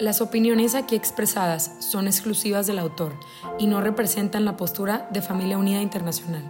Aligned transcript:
Las 0.00 0.20
opiniones 0.20 0.76
aquí 0.76 0.94
expresadas 0.94 1.72
son 1.80 2.06
exclusivas 2.06 2.68
del 2.68 2.78
autor 2.78 3.18
y 3.58 3.66
no 3.66 3.80
representan 3.80 4.44
la 4.44 4.56
postura 4.56 5.08
de 5.12 5.22
Familia 5.22 5.58
Unida 5.58 5.82
Internacional. 5.82 6.44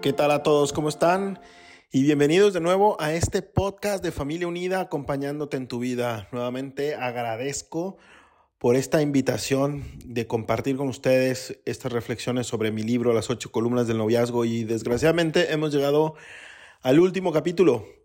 ¿Qué 0.00 0.12
tal 0.12 0.30
a 0.30 0.44
todos? 0.44 0.72
¿Cómo 0.72 0.88
están? 0.88 1.40
Y 1.90 2.04
bienvenidos 2.04 2.52
de 2.52 2.60
nuevo 2.60 2.96
a 3.00 3.14
este 3.14 3.42
podcast 3.42 4.00
de 4.04 4.12
Familia 4.12 4.46
Unida 4.46 4.78
acompañándote 4.78 5.56
en 5.56 5.66
tu 5.66 5.80
vida. 5.80 6.28
Nuevamente 6.30 6.94
agradezco 6.94 7.96
por 8.58 8.76
esta 8.76 9.02
invitación 9.02 9.82
de 10.04 10.28
compartir 10.28 10.76
con 10.76 10.86
ustedes 10.88 11.58
estas 11.64 11.90
reflexiones 11.90 12.46
sobre 12.46 12.70
mi 12.70 12.84
libro 12.84 13.12
Las 13.12 13.28
ocho 13.28 13.50
columnas 13.50 13.88
del 13.88 13.98
noviazgo 13.98 14.44
y 14.44 14.62
desgraciadamente 14.62 15.52
hemos 15.52 15.74
llegado 15.74 16.14
al 16.82 17.00
último 17.00 17.32
capítulo. 17.32 17.95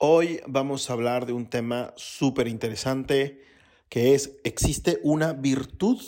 Hoy 0.00 0.40
vamos 0.46 0.88
a 0.88 0.92
hablar 0.92 1.26
de 1.26 1.32
un 1.32 1.50
tema 1.50 1.92
súper 1.96 2.46
interesante 2.46 3.42
que 3.88 4.14
es, 4.14 4.36
¿existe 4.44 5.00
una 5.02 5.32
virtud? 5.32 6.00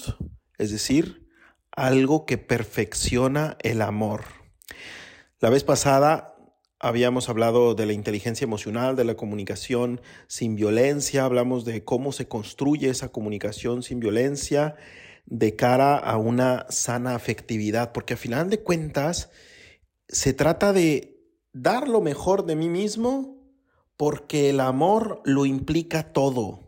Es 0.58 0.70
decir, 0.70 1.26
algo 1.72 2.24
que 2.24 2.38
perfecciona 2.38 3.56
el 3.64 3.82
amor. 3.82 4.26
La 5.40 5.50
vez 5.50 5.64
pasada 5.64 6.36
habíamos 6.78 7.28
hablado 7.28 7.74
de 7.74 7.84
la 7.86 7.92
inteligencia 7.92 8.44
emocional, 8.44 8.94
de 8.94 9.02
la 9.02 9.16
comunicación 9.16 10.00
sin 10.28 10.54
violencia, 10.54 11.24
hablamos 11.24 11.64
de 11.64 11.82
cómo 11.82 12.12
se 12.12 12.28
construye 12.28 12.90
esa 12.90 13.10
comunicación 13.10 13.82
sin 13.82 13.98
violencia 13.98 14.76
de 15.26 15.56
cara 15.56 15.96
a 15.96 16.16
una 16.16 16.64
sana 16.68 17.16
afectividad, 17.16 17.90
porque 17.90 18.14
a 18.14 18.16
final 18.16 18.50
de 18.50 18.62
cuentas 18.62 19.30
se 20.06 20.32
trata 20.32 20.72
de 20.72 21.20
dar 21.52 21.88
lo 21.88 22.00
mejor 22.00 22.46
de 22.46 22.54
mí 22.54 22.68
mismo 22.68 23.39
porque 24.00 24.48
el 24.48 24.60
amor 24.60 25.20
lo 25.26 25.44
implica 25.44 26.14
todo, 26.14 26.60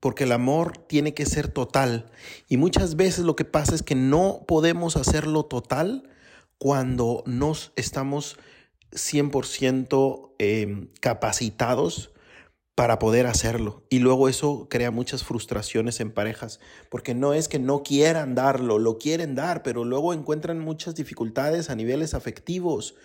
porque 0.00 0.24
el 0.24 0.32
amor 0.32 0.76
tiene 0.76 1.14
que 1.14 1.24
ser 1.24 1.46
total. 1.46 2.10
Y 2.48 2.56
muchas 2.56 2.96
veces 2.96 3.24
lo 3.24 3.36
que 3.36 3.44
pasa 3.44 3.76
es 3.76 3.84
que 3.84 3.94
no 3.94 4.42
podemos 4.48 4.96
hacerlo 4.96 5.44
total 5.44 6.10
cuando 6.58 7.22
nos 7.26 7.70
estamos 7.76 8.38
100% 8.90 10.34
em, 10.40 10.88
capacitados 10.98 12.10
para 12.74 12.98
poder 12.98 13.28
hacerlo. 13.28 13.84
Y 13.88 14.00
luego 14.00 14.28
eso 14.28 14.66
crea 14.68 14.90
muchas 14.90 15.22
frustraciones 15.22 16.00
en 16.00 16.10
parejas, 16.10 16.58
porque 16.88 17.14
no 17.14 17.34
es 17.34 17.46
que 17.46 17.60
no 17.60 17.84
quieran 17.84 18.34
darlo, 18.34 18.80
lo 18.80 18.98
quieren 18.98 19.36
dar, 19.36 19.62
pero 19.62 19.84
luego 19.84 20.12
encuentran 20.12 20.58
muchas 20.58 20.96
dificultades 20.96 21.70
a 21.70 21.76
niveles 21.76 22.14
afectivos, 22.14 22.96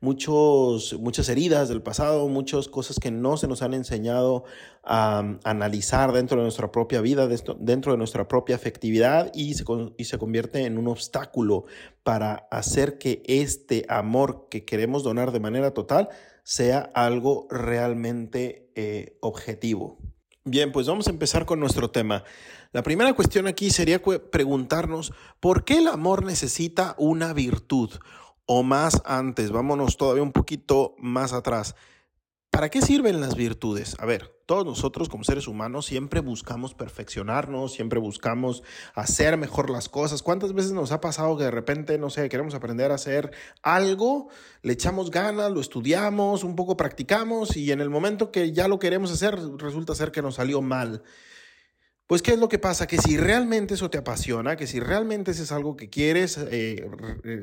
muchos, 0.00 0.98
muchas 0.98 1.28
heridas 1.28 1.68
del 1.68 1.82
pasado, 1.82 2.28
muchas 2.28 2.68
cosas 2.68 2.98
que 2.98 3.10
no 3.10 3.36
se 3.36 3.46
nos 3.46 3.62
han 3.62 3.74
enseñado 3.74 4.44
a, 4.82 5.22
mm, 5.22 5.40
analizar 5.44 6.12
dentro 6.12 6.38
de 6.38 6.44
nuestra 6.44 6.72
propia 6.72 7.00
vida, 7.00 7.28
dentro 7.58 7.92
de 7.92 7.98
nuestra 7.98 8.26
propia 8.26 8.56
afectividad 8.56 9.30
y 9.34 9.54
se, 9.54 9.64
y 9.96 10.04
se 10.04 10.18
convierte 10.18 10.64
en 10.64 10.78
un 10.78 10.88
obstáculo 10.88 11.64
para 12.02 12.48
hacer 12.50 12.98
que 12.98 13.22
este 13.26 13.84
amor 13.88 14.48
que 14.50 14.64
queremos 14.64 15.02
donar 15.02 15.32
de 15.32 15.40
manera 15.40 15.72
total 15.72 16.08
sea 16.42 16.90
algo 16.94 17.46
realmente 17.50 18.70
eh, 18.74 19.18
objetivo. 19.20 19.98
Bien, 20.44 20.72
pues 20.72 20.86
vamos 20.86 21.06
a 21.06 21.10
empezar 21.10 21.44
con 21.44 21.60
nuestro 21.60 21.90
tema. 21.90 22.24
La 22.72 22.82
primera 22.82 23.12
cuestión 23.12 23.46
aquí 23.46 23.70
sería 23.70 24.00
preguntarnos, 24.02 25.12
¿por 25.38 25.64
qué 25.64 25.78
el 25.78 25.86
amor 25.86 26.24
necesita 26.24 26.94
una 26.98 27.34
virtud? 27.34 27.90
O 28.46 28.62
más 28.62 29.02
antes, 29.04 29.50
vámonos 29.50 29.96
todavía 29.96 30.22
un 30.22 30.32
poquito 30.32 30.94
más 30.98 31.32
atrás. 31.32 31.74
¿Para 32.50 32.68
qué 32.68 32.82
sirven 32.82 33.20
las 33.20 33.36
virtudes? 33.36 33.96
A 34.00 34.06
ver, 34.06 34.34
todos 34.44 34.66
nosotros 34.66 35.08
como 35.08 35.22
seres 35.22 35.46
humanos 35.46 35.86
siempre 35.86 36.18
buscamos 36.18 36.74
perfeccionarnos, 36.74 37.72
siempre 37.72 38.00
buscamos 38.00 38.64
hacer 38.94 39.36
mejor 39.36 39.70
las 39.70 39.88
cosas. 39.88 40.24
¿Cuántas 40.24 40.52
veces 40.52 40.72
nos 40.72 40.90
ha 40.90 41.00
pasado 41.00 41.36
que 41.38 41.44
de 41.44 41.52
repente, 41.52 41.96
no 41.96 42.10
sé, 42.10 42.28
queremos 42.28 42.54
aprender 42.54 42.90
a 42.90 42.96
hacer 42.96 43.30
algo, 43.62 44.30
le 44.62 44.72
echamos 44.72 45.12
ganas, 45.12 45.52
lo 45.52 45.60
estudiamos, 45.60 46.42
un 46.42 46.56
poco 46.56 46.76
practicamos 46.76 47.56
y 47.56 47.70
en 47.70 47.80
el 47.80 47.88
momento 47.88 48.32
que 48.32 48.50
ya 48.50 48.66
lo 48.66 48.80
queremos 48.80 49.12
hacer 49.12 49.38
resulta 49.56 49.94
ser 49.94 50.10
que 50.10 50.20
nos 50.20 50.34
salió 50.34 50.60
mal? 50.60 51.04
Pues, 52.10 52.22
¿qué 52.22 52.32
es 52.32 52.40
lo 52.40 52.48
que 52.48 52.58
pasa? 52.58 52.88
Que 52.88 52.98
si 52.98 53.16
realmente 53.16 53.74
eso 53.74 53.88
te 53.88 53.96
apasiona, 53.96 54.56
que 54.56 54.66
si 54.66 54.80
realmente 54.80 55.30
eso 55.30 55.44
es 55.44 55.52
algo 55.52 55.76
que 55.76 55.90
quieres 55.90 56.40
eh, 56.50 56.84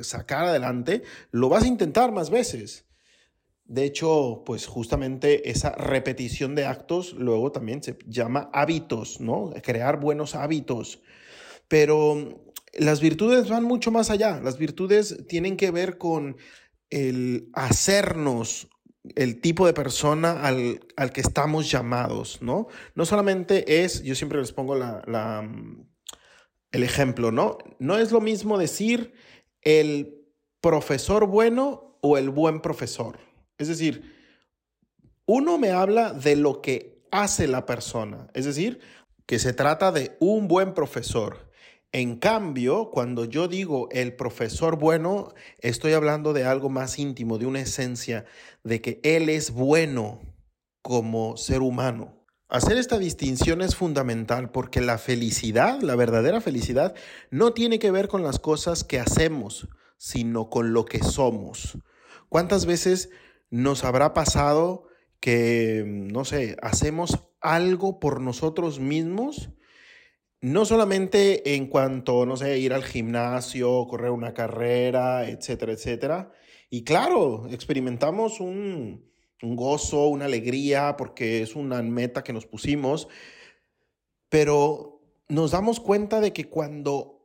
sacar 0.01 0.43
adelante, 0.43 1.03
lo 1.31 1.47
vas 1.47 1.63
a 1.63 1.67
intentar 1.67 2.11
más 2.11 2.29
veces. 2.29 2.83
De 3.63 3.85
hecho, 3.85 4.43
pues 4.45 4.67
justamente 4.67 5.51
esa 5.51 5.69
repetición 5.71 6.53
de 6.53 6.65
actos 6.65 7.13
luego 7.13 7.53
también 7.53 7.81
se 7.81 7.97
llama 8.07 8.49
hábitos, 8.51 9.21
¿no? 9.21 9.53
Crear 9.63 10.01
buenos 10.01 10.35
hábitos. 10.35 11.01
Pero 11.69 12.51
las 12.73 12.99
virtudes 12.99 13.47
van 13.47 13.63
mucho 13.63 13.89
más 13.89 14.09
allá. 14.09 14.41
Las 14.43 14.57
virtudes 14.57 15.27
tienen 15.29 15.55
que 15.55 15.71
ver 15.71 15.97
con 15.97 16.35
el 16.89 17.47
hacernos 17.53 18.67
el 19.15 19.41
tipo 19.41 19.65
de 19.65 19.73
persona 19.73 20.43
al, 20.43 20.79
que 21.13 21.21
estamos 21.21 21.69
llamados, 21.71 22.41
¿no? 22.41 22.67
No 22.95 23.05
solamente 23.05 23.83
es, 23.83 24.03
yo 24.03 24.15
siempre 24.15 24.39
les 24.39 24.51
pongo 24.51 24.75
la, 24.75 25.41
mm, 25.41 25.87
el 26.71 26.83
ejemplo, 26.83 27.31
¿no? 27.31 27.57
No 27.79 27.97
es 27.97 28.11
lo 28.11 28.21
mismo 28.21 28.57
decir 28.57 29.13
el 29.61 30.25
profesor 30.61 31.27
bueno 31.27 31.97
o 32.01 32.17
el 32.17 32.29
buen 32.29 32.61
profesor. 32.61 33.19
Es 33.57 33.67
decir, 33.67 34.15
uno 35.25 35.57
me 35.57 35.71
habla 35.71 36.13
de 36.13 36.35
lo 36.35 36.61
que 36.61 37.05
hace 37.11 37.47
la 37.47 37.65
persona, 37.65 38.27
es 38.33 38.45
decir, 38.45 38.79
que 39.25 39.39
se 39.39 39.53
trata 39.53 39.91
de 39.91 40.15
un 40.19 40.47
buen 40.47 40.73
profesor. 40.73 41.46
En 41.93 42.17
cambio, 42.17 42.89
cuando 42.91 43.25
yo 43.25 43.47
digo 43.47 43.87
el 43.91 44.15
profesor 44.15 44.77
bueno, 44.77 45.33
estoy 45.59 45.93
hablando 45.93 46.33
de 46.33 46.43
algo 46.43 46.69
más 46.69 46.99
íntimo, 46.99 47.37
de 47.37 47.45
una 47.45 47.61
esencia, 47.61 48.25
de 48.63 48.81
que 48.81 48.99
él 49.03 49.29
es 49.29 49.51
bueno 49.51 50.19
como 50.81 51.37
ser 51.37 51.61
humano. 51.61 52.25
Hacer 52.49 52.77
esta 52.77 52.97
distinción 52.97 53.61
es 53.61 53.75
fundamental 53.75 54.51
porque 54.51 54.81
la 54.81 54.97
felicidad, 54.97 55.81
la 55.81 55.95
verdadera 55.95 56.39
felicidad, 56.41 56.95
no 57.29 57.53
tiene 57.53 57.79
que 57.79 57.91
ver 57.91 58.07
con 58.07 58.23
las 58.23 58.39
cosas 58.39 58.83
que 58.83 58.99
hacemos, 58.99 59.67
sino 59.97 60.49
con 60.49 60.73
lo 60.73 60.85
que 60.85 61.03
somos. 61.03 61.77
¿Cuántas 62.29 62.65
veces 62.65 63.09
nos 63.49 63.83
habrá 63.83 64.13
pasado 64.13 64.87
que, 65.19 65.83
no 65.85 66.25
sé, 66.25 66.57
hacemos 66.61 67.17
algo 67.41 67.99
por 67.99 68.21
nosotros 68.21 68.79
mismos 68.79 69.49
no 70.41 70.65
solamente 70.65 71.55
en 71.55 71.67
cuanto, 71.67 72.25
no 72.25 72.37
sé, 72.37 72.59
ir 72.59 72.73
al 72.73 72.83
gimnasio, 72.83 73.87
correr 73.87 74.11
una 74.11 74.33
carrera, 74.33 75.27
etcétera, 75.29 75.73
etcétera. 75.73 76.31
Y 76.69 76.83
claro, 76.83 77.47
experimentamos 77.49 78.39
un, 78.39 79.05
un 79.41 79.55
gozo, 79.55 80.07
una 80.07 80.25
alegría, 80.25 80.95
porque 80.97 81.41
es 81.41 81.55
una 81.55 81.81
meta 81.81 82.23
que 82.23 82.33
nos 82.33 82.45
pusimos, 82.45 83.07
pero 84.29 85.01
nos 85.27 85.51
damos 85.51 85.79
cuenta 85.79 86.21
de 86.21 86.33
que 86.33 86.49
cuando 86.49 87.16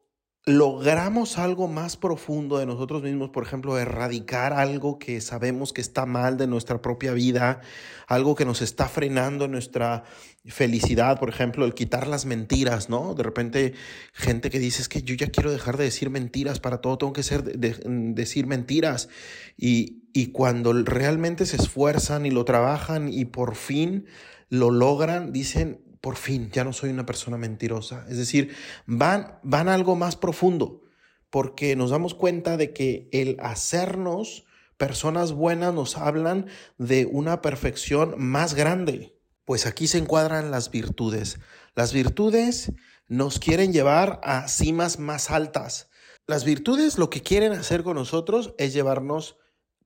logramos 0.44 1.38
algo 1.38 1.68
más 1.68 1.96
profundo 1.96 2.58
de 2.58 2.66
nosotros 2.66 3.02
mismos, 3.02 3.30
por 3.30 3.44
ejemplo, 3.44 3.78
erradicar 3.78 4.52
algo 4.52 4.98
que 4.98 5.20
sabemos 5.20 5.72
que 5.72 5.80
está 5.80 6.04
mal 6.04 6.36
de 6.36 6.48
nuestra 6.48 6.82
propia 6.82 7.12
vida, 7.12 7.60
algo 8.08 8.34
que 8.34 8.44
nos 8.44 8.60
está 8.60 8.88
frenando 8.88 9.46
nuestra 9.46 10.02
felicidad, 10.44 11.20
por 11.20 11.28
ejemplo, 11.28 11.64
el 11.64 11.74
quitar 11.74 12.08
las 12.08 12.26
mentiras, 12.26 12.88
¿no? 12.88 13.14
De 13.14 13.22
repente, 13.22 13.74
gente 14.12 14.50
que 14.50 14.58
dice, 14.58 14.82
es 14.82 14.88
que 14.88 15.02
yo 15.02 15.14
ya 15.14 15.28
quiero 15.28 15.52
dejar 15.52 15.76
de 15.76 15.84
decir 15.84 16.10
mentiras, 16.10 16.58
para 16.58 16.78
todo 16.78 16.98
tengo 16.98 17.12
que 17.12 17.22
ser 17.22 17.44
decir 17.44 18.48
mentiras. 18.48 19.08
Y, 19.56 20.02
y 20.12 20.32
cuando 20.32 20.72
realmente 20.72 21.46
se 21.46 21.56
esfuerzan 21.56 22.26
y 22.26 22.30
lo 22.30 22.44
trabajan 22.44 23.08
y 23.08 23.26
por 23.26 23.54
fin 23.54 24.06
lo 24.48 24.72
logran, 24.72 25.32
dicen, 25.32 25.80
por 26.02 26.16
fin, 26.16 26.50
ya 26.50 26.64
no 26.64 26.72
soy 26.72 26.90
una 26.90 27.06
persona 27.06 27.38
mentirosa. 27.38 28.04
Es 28.10 28.18
decir, 28.18 28.54
van, 28.86 29.38
van 29.44 29.68
algo 29.68 29.94
más 29.94 30.16
profundo, 30.16 30.82
porque 31.30 31.76
nos 31.76 31.90
damos 31.90 32.14
cuenta 32.14 32.56
de 32.56 32.72
que 32.74 33.08
el 33.12 33.38
hacernos 33.40 34.44
personas 34.76 35.30
buenas 35.30 35.72
nos 35.72 35.96
hablan 35.96 36.48
de 36.76 37.06
una 37.06 37.40
perfección 37.40 38.16
más 38.18 38.54
grande. 38.54 39.16
Pues 39.44 39.64
aquí 39.64 39.86
se 39.86 39.98
encuadran 39.98 40.50
las 40.50 40.72
virtudes. 40.72 41.38
Las 41.76 41.92
virtudes 41.92 42.72
nos 43.06 43.38
quieren 43.38 43.72
llevar 43.72 44.20
a 44.24 44.48
cimas 44.48 44.98
más 44.98 45.30
altas. 45.30 45.88
Las 46.26 46.44
virtudes 46.44 46.98
lo 46.98 47.10
que 47.10 47.22
quieren 47.22 47.52
hacer 47.52 47.84
con 47.84 47.94
nosotros 47.94 48.54
es 48.58 48.72
llevarnos 48.72 49.36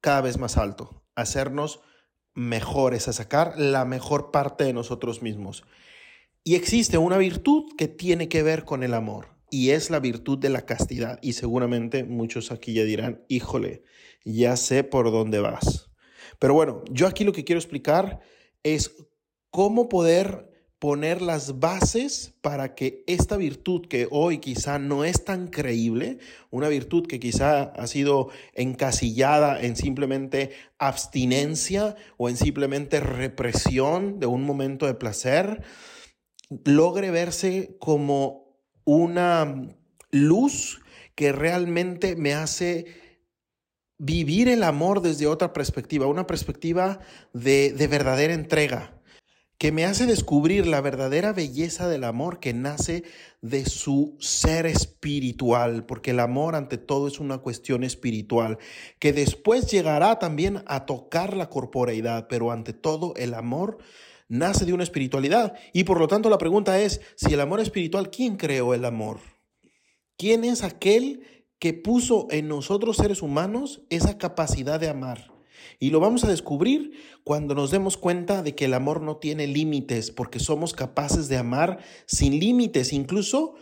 cada 0.01 0.23
vez 0.23 0.39
más 0.39 0.57
alto, 0.57 1.05
hacernos 1.15 1.81
mejores, 2.33 3.07
a 3.07 3.13
sacar 3.13 3.59
la 3.59 3.85
mejor 3.85 4.31
parte 4.31 4.65
de 4.65 4.73
nosotros 4.73 5.21
mismos. 5.21 5.65
Y 6.49 6.55
existe 6.55 6.97
una 6.97 7.19
virtud 7.19 7.73
que 7.77 7.89
tiene 7.89 8.29
que 8.29 8.45
ver 8.45 8.65
con 8.65 8.85
el 8.85 8.95
amor 8.95 9.35
y 9.51 9.71
es 9.71 9.91
la 9.91 9.99
virtud 9.99 10.39
de 10.39 10.49
la 10.49 10.65
castidad. 10.65 11.19
Y 11.21 11.33
seguramente 11.33 12.05
muchos 12.05 12.53
aquí 12.53 12.73
ya 12.73 12.85
dirán, 12.85 13.25
híjole, 13.27 13.83
ya 14.25 14.57
sé 14.57 14.85
por 14.85 15.11
dónde 15.11 15.41
vas. 15.41 15.91
Pero 16.39 16.55
bueno, 16.55 16.85
yo 16.89 17.09
aquí 17.09 17.25
lo 17.25 17.33
que 17.33 17.43
quiero 17.43 17.59
explicar 17.59 18.21
es 18.63 18.95
cómo 19.51 19.89
poder 19.89 20.49
poner 20.79 21.21
las 21.21 21.59
bases 21.59 22.37
para 22.43 22.77
que 22.77 23.03
esta 23.09 23.37
virtud 23.37 23.89
que 23.89 24.07
hoy 24.13 24.39
quizá 24.39 24.79
no 24.79 25.05
es 25.05 25.25
tan 25.25 25.49
creíble, 25.49 26.19
una 26.51 26.69
virtud 26.69 27.09
que 27.09 27.19
quizá 27.19 27.63
ha 27.63 27.89
sido 27.89 28.29
encasillada 28.55 29.61
en 29.61 29.75
simplemente 29.75 30.53
abstinencia 30.79 31.97
o 32.19 32.29
en 32.29 32.37
simplemente 32.37 33.01
represión 33.01 34.21
de 34.21 34.27
un 34.27 34.45
momento 34.45 34.87
de 34.87 34.95
placer, 34.95 35.65
logre 36.65 37.11
verse 37.11 37.77
como 37.81 38.59
una 38.85 39.69
luz 40.11 40.81
que 41.15 41.33
realmente 41.33 42.17
me 42.17 42.35
hace 42.35 42.87
vivir 43.99 44.49
el 44.49 44.63
amor 44.63 45.01
desde 45.01 45.27
otra 45.27 45.53
perspectiva, 45.53 46.07
una 46.07 46.27
perspectiva 46.27 47.01
de, 47.33 47.73
de 47.73 47.87
verdadera 47.89 48.35
entrega 48.35 48.97
que 49.59 49.73
me 49.73 49.87
hace 49.87 50.07
descubrir 50.07 50.67
la 50.67 50.81
verdadera 50.81 51.33
belleza 51.33 51.89
del 51.89 52.05
amor 52.05 52.41
que 52.41 52.53
nace 52.53 53.05
de 53.41 53.65
su 53.65 54.17
ser 54.21 54.67
espiritual, 54.67 55.87
porque 55.87 56.11
el 56.11 56.21
amor 56.21 56.55
ante 56.55 56.77
todo 56.77 57.09
es 57.09 57.21
una 57.21 57.39
cuestión 57.39 57.83
espiritual, 57.83 58.59
que 58.99 59.13
después 59.13 59.71
llegará 59.71 60.19
también 60.19 60.63
a 60.67 60.85
tocar 60.85 61.35
la 61.35 61.49
corporeidad, 61.49 62.27
pero 62.29 62.53
ante 62.53 62.75
todo 62.75 63.15
el 63.17 63.33
amor 63.33 63.79
nace 64.29 64.65
de 64.65 64.73
una 64.73 64.83
espiritualidad. 64.83 65.55
Y 65.73 65.85
por 65.85 65.99
lo 65.99 66.09
tanto 66.09 66.31
la 66.31 66.39
pregunta 66.39 66.81
es, 66.81 67.01
si 67.17 67.33
el 67.35 67.41
amor 67.41 67.61
espiritual, 67.61 68.11
¿quién 68.11 68.37
creó 68.37 68.75
el 68.75 68.85
amor? 68.85 69.21
¿Quién 70.17 70.45
es 70.45 70.63
aquel 70.63 71.23
que 71.59 71.75
puso 71.75 72.27
en 72.31 72.49
nosotros 72.49 72.97
seres 72.97 73.23
humanos 73.23 73.83
esa 73.91 74.19
capacidad 74.19 74.81
de 74.81 74.89
amar? 74.89 75.33
Y 75.79 75.91
lo 75.91 76.01
vamos 76.01 76.25
a 76.25 76.29
descubrir 76.29 76.93
cuando 77.25 77.55
nos 77.55 77.71
demos 77.71 77.97
cuenta 77.97 78.43
de 78.43 78.55
que 78.55 78.67
el 78.67 78.75
amor 78.75 79.03
no 79.03 79.17
tiene 79.17 79.47
límites, 79.47 80.11
porque 80.11 80.39
somos 80.39 80.73
capaces 80.73 81.29
de 81.29 81.37
amar 81.37 81.79
sin 82.07 82.39
límites, 82.39 82.93
incluso 82.93 83.55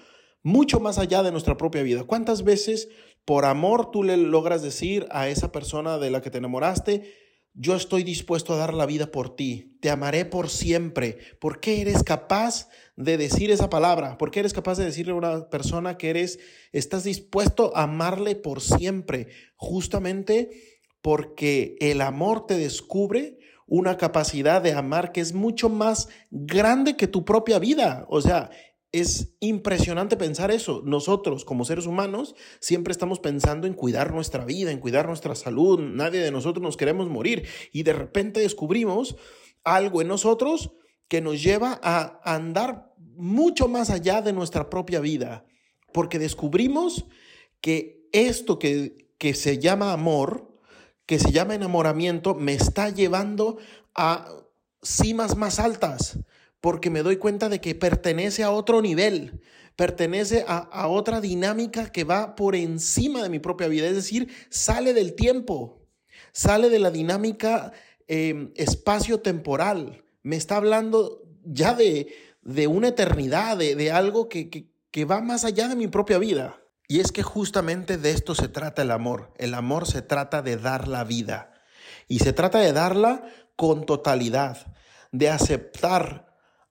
mucho 0.42 0.78
más 0.80 0.98
allá 0.98 1.22
de 1.22 1.32
nuestra 1.32 1.56
propia 1.56 1.82
vida. 1.82 2.04
¿Cuántas 2.04 2.44
veces 2.44 2.88
por 3.24 3.46
amor 3.46 3.90
tú 3.90 4.02
le 4.02 4.16
logras 4.16 4.62
decir 4.62 5.06
a 5.10 5.28
esa 5.28 5.50
persona 5.50 5.98
de 5.98 6.10
la 6.10 6.20
que 6.20 6.30
te 6.30 6.38
enamoraste, 6.38 7.23
yo 7.54 7.76
estoy 7.76 8.02
dispuesto 8.02 8.52
a 8.52 8.56
dar 8.56 8.74
la 8.74 8.84
vida 8.84 9.06
por 9.06 9.36
ti, 9.36 9.78
te 9.80 9.88
amaré 9.88 10.24
por 10.24 10.50
siempre. 10.50 11.18
¿Por 11.38 11.60
qué 11.60 11.80
eres 11.80 12.02
capaz 12.02 12.68
de 12.96 13.16
decir 13.16 13.52
esa 13.52 13.70
palabra? 13.70 14.18
¿Por 14.18 14.32
qué 14.32 14.40
eres 14.40 14.52
capaz 14.52 14.76
de 14.76 14.84
decirle 14.84 15.12
a 15.12 15.16
una 15.16 15.48
persona 15.48 15.96
que 15.96 16.10
eres, 16.10 16.40
estás 16.72 17.04
dispuesto 17.04 17.74
a 17.76 17.84
amarle 17.84 18.34
por 18.34 18.60
siempre? 18.60 19.28
Justamente 19.54 20.80
porque 21.00 21.76
el 21.80 22.00
amor 22.00 22.46
te 22.46 22.58
descubre 22.58 23.38
una 23.66 23.96
capacidad 23.96 24.60
de 24.60 24.72
amar 24.72 25.12
que 25.12 25.20
es 25.20 25.32
mucho 25.32 25.68
más 25.68 26.08
grande 26.30 26.96
que 26.96 27.06
tu 27.06 27.24
propia 27.24 27.58
vida. 27.58 28.04
O 28.08 28.20
sea, 28.20 28.50
es 28.94 29.34
impresionante 29.40 30.16
pensar 30.16 30.52
eso. 30.52 30.80
Nosotros, 30.84 31.44
como 31.44 31.64
seres 31.64 31.86
humanos, 31.86 32.36
siempre 32.60 32.92
estamos 32.92 33.18
pensando 33.18 33.66
en 33.66 33.74
cuidar 33.74 34.14
nuestra 34.14 34.44
vida, 34.44 34.70
en 34.70 34.78
cuidar 34.78 35.08
nuestra 35.08 35.34
salud. 35.34 35.80
Nadie 35.80 36.20
de 36.20 36.30
nosotros 36.30 36.62
nos 36.62 36.76
queremos 36.76 37.08
morir. 37.08 37.44
Y 37.72 37.82
de 37.82 37.92
repente 37.92 38.38
descubrimos 38.38 39.16
algo 39.64 40.00
en 40.00 40.06
nosotros 40.06 40.70
que 41.08 41.20
nos 41.20 41.42
lleva 41.42 41.80
a 41.82 42.20
andar 42.24 42.94
mucho 43.16 43.66
más 43.66 43.90
allá 43.90 44.22
de 44.22 44.32
nuestra 44.32 44.70
propia 44.70 45.00
vida. 45.00 45.44
Porque 45.92 46.20
descubrimos 46.20 47.06
que 47.60 48.08
esto 48.12 48.60
que, 48.60 49.08
que 49.18 49.34
se 49.34 49.58
llama 49.58 49.92
amor, 49.92 50.56
que 51.04 51.18
se 51.18 51.32
llama 51.32 51.56
enamoramiento, 51.56 52.36
me 52.36 52.54
está 52.54 52.90
llevando 52.90 53.58
a 53.92 54.28
cimas 54.84 55.36
más 55.36 55.58
altas 55.58 56.20
porque 56.64 56.88
me 56.88 57.02
doy 57.02 57.18
cuenta 57.18 57.50
de 57.50 57.60
que 57.60 57.74
pertenece 57.74 58.42
a 58.42 58.50
otro 58.50 58.80
nivel, 58.80 59.42
pertenece 59.76 60.46
a, 60.48 60.88
otra 60.88 61.20
dinámica 61.20 61.92
que 61.92 62.04
va 62.04 62.34
por 62.36 62.56
encima 62.56 63.22
de 63.22 63.28
mi 63.28 63.38
propia 63.38 63.68
vida, 63.68 63.86
es 63.86 63.94
decir, 63.94 64.32
sale 64.48 64.94
del 64.94 65.14
tiempo, 65.14 65.86
sale 66.32 66.70
de 66.70 66.78
la 66.78 66.90
dinámica 66.90 67.72
em, 68.08 68.50
espacio-temporal, 68.56 70.06
me 70.22 70.36
está 70.36 70.56
hablando 70.56 71.22
ya 71.44 71.74
de, 71.74 72.14
de 72.40 72.66
una 72.66 72.88
eternidad, 72.88 73.58
de, 73.58 73.74
de 73.74 73.92
algo 73.92 74.30
que, 74.30 74.48
que, 74.48 74.70
que 74.90 75.04
va 75.04 75.20
más 75.20 75.44
allá 75.44 75.68
de 75.68 75.76
mi 75.76 75.88
propia 75.88 76.16
vida. 76.16 76.62
Y 76.88 77.00
es 77.00 77.12
que 77.12 77.22
justamente 77.22 77.98
de 77.98 78.12
esto 78.12 78.34
se 78.34 78.48
trata 78.48 78.80
el 78.80 78.90
amor. 78.90 79.34
El 79.36 79.52
amor 79.52 79.86
se 79.86 80.00
trata 80.00 80.40
de 80.40 80.56
dar 80.56 80.88
la 80.88 81.04
vida. 81.04 81.52
Y 82.08 82.20
se 82.20 82.32
trata 82.32 82.60
de 82.60 82.72
darla 82.72 83.22
con 83.54 83.84
totalidad, 83.84 84.74
de 85.12 85.28
aceptar 85.28 86.23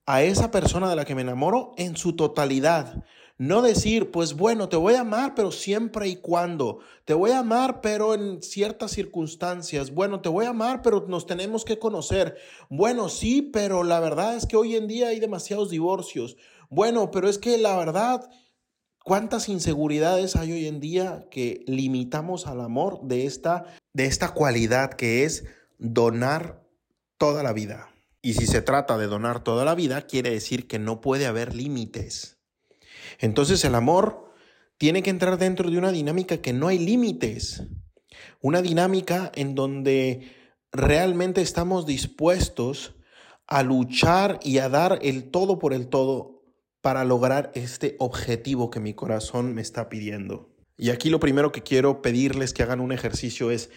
a 0.06 0.22
esa 0.22 0.50
persona 0.50 0.88
de 0.88 0.96
la 0.96 1.04
que 1.04 1.14
me 1.14 1.22
enamoro 1.22 1.72
en 1.76 1.96
su 1.96 2.14
totalidad. 2.14 3.04
No 3.36 3.62
decir, 3.62 4.12
pues 4.12 4.34
bueno, 4.34 4.68
te 4.68 4.76
voy 4.76 4.94
a 4.94 5.00
amar, 5.00 5.34
pero 5.34 5.50
siempre 5.50 6.06
y 6.06 6.16
cuando. 6.16 6.78
Te 7.04 7.14
voy 7.14 7.32
a 7.32 7.40
amar, 7.40 7.80
pero 7.80 8.14
en 8.14 8.42
ciertas 8.42 8.92
circunstancias. 8.92 9.92
Bueno, 9.92 10.20
te 10.20 10.28
voy 10.28 10.46
a 10.46 10.50
amar, 10.50 10.82
pero 10.82 11.06
nos 11.08 11.26
tenemos 11.26 11.64
que 11.64 11.80
conocer. 11.80 12.36
Bueno, 12.70 13.08
sí, 13.08 13.42
pero 13.42 13.82
la 13.82 13.98
verdad 13.98 14.36
es 14.36 14.46
que 14.46 14.56
hoy 14.56 14.76
en 14.76 14.86
día 14.86 15.08
hay 15.08 15.18
demasiados 15.18 15.70
divorcios. 15.70 16.36
Bueno, 16.70 17.10
pero 17.10 17.28
es 17.28 17.38
que 17.38 17.58
la 17.58 17.76
verdad, 17.76 18.30
¿cuántas 19.02 19.48
inseguridades 19.48 20.36
hay 20.36 20.52
hoy 20.52 20.66
en 20.68 20.78
día 20.78 21.26
que 21.28 21.64
limitamos 21.66 22.46
al 22.46 22.60
amor 22.60 23.00
de 23.02 23.26
esta, 23.26 23.64
de 23.94 24.06
esta 24.06 24.32
cualidad 24.32 24.94
que 24.94 25.24
es 25.24 25.44
donar 25.78 26.62
toda 27.18 27.42
la 27.42 27.52
vida? 27.52 27.93
Y 28.24 28.32
si 28.32 28.46
se 28.46 28.62
trata 28.62 28.96
de 28.96 29.06
donar 29.06 29.44
toda 29.44 29.66
la 29.66 29.74
vida, 29.74 30.06
quiere 30.06 30.30
decir 30.30 30.66
que 30.66 30.78
no 30.78 31.02
puede 31.02 31.26
haber 31.26 31.54
límites. 31.54 32.38
Entonces 33.18 33.62
el 33.66 33.74
amor 33.74 34.32
tiene 34.78 35.02
que 35.02 35.10
entrar 35.10 35.36
dentro 35.36 35.70
de 35.70 35.76
una 35.76 35.92
dinámica 35.92 36.38
que 36.38 36.54
no 36.54 36.68
hay 36.68 36.78
límites. 36.78 37.64
Una 38.40 38.62
dinámica 38.62 39.30
en 39.34 39.54
donde 39.54 40.32
realmente 40.72 41.42
estamos 41.42 41.84
dispuestos 41.84 42.94
a 43.46 43.62
luchar 43.62 44.40
y 44.42 44.56
a 44.56 44.70
dar 44.70 45.00
el 45.02 45.30
todo 45.30 45.58
por 45.58 45.74
el 45.74 45.88
todo 45.88 46.40
para 46.80 47.04
lograr 47.04 47.52
este 47.54 47.94
objetivo 47.98 48.70
que 48.70 48.80
mi 48.80 48.94
corazón 48.94 49.52
me 49.52 49.60
está 49.60 49.90
pidiendo. 49.90 50.48
Y 50.78 50.88
aquí 50.88 51.10
lo 51.10 51.20
primero 51.20 51.52
que 51.52 51.62
quiero 51.62 52.00
pedirles 52.00 52.54
que 52.54 52.62
hagan 52.62 52.80
un 52.80 52.92
ejercicio 52.92 53.50
es, 53.50 53.68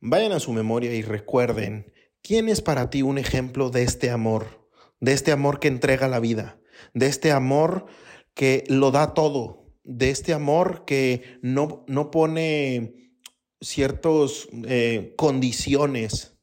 vayan 0.00 0.32
a 0.32 0.40
su 0.40 0.52
memoria 0.52 0.92
y 0.92 1.02
recuerden 1.02 1.92
¿Quién 2.22 2.48
es 2.48 2.60
para 2.60 2.88
ti 2.88 3.02
un 3.02 3.18
ejemplo 3.18 3.70
de 3.70 3.82
este 3.82 4.08
amor? 4.10 4.68
De 5.00 5.12
este 5.12 5.32
amor 5.32 5.58
que 5.58 5.66
entrega 5.66 6.06
la 6.06 6.20
vida, 6.20 6.60
de 6.94 7.06
este 7.06 7.32
amor 7.32 7.86
que 8.34 8.62
lo 8.68 8.92
da 8.92 9.12
todo, 9.12 9.66
de 9.82 10.10
este 10.10 10.32
amor 10.32 10.84
que 10.86 11.38
no, 11.42 11.84
no 11.88 12.12
pone 12.12 13.18
ciertas 13.60 14.46
eh, 14.68 15.14
condiciones. 15.16 16.38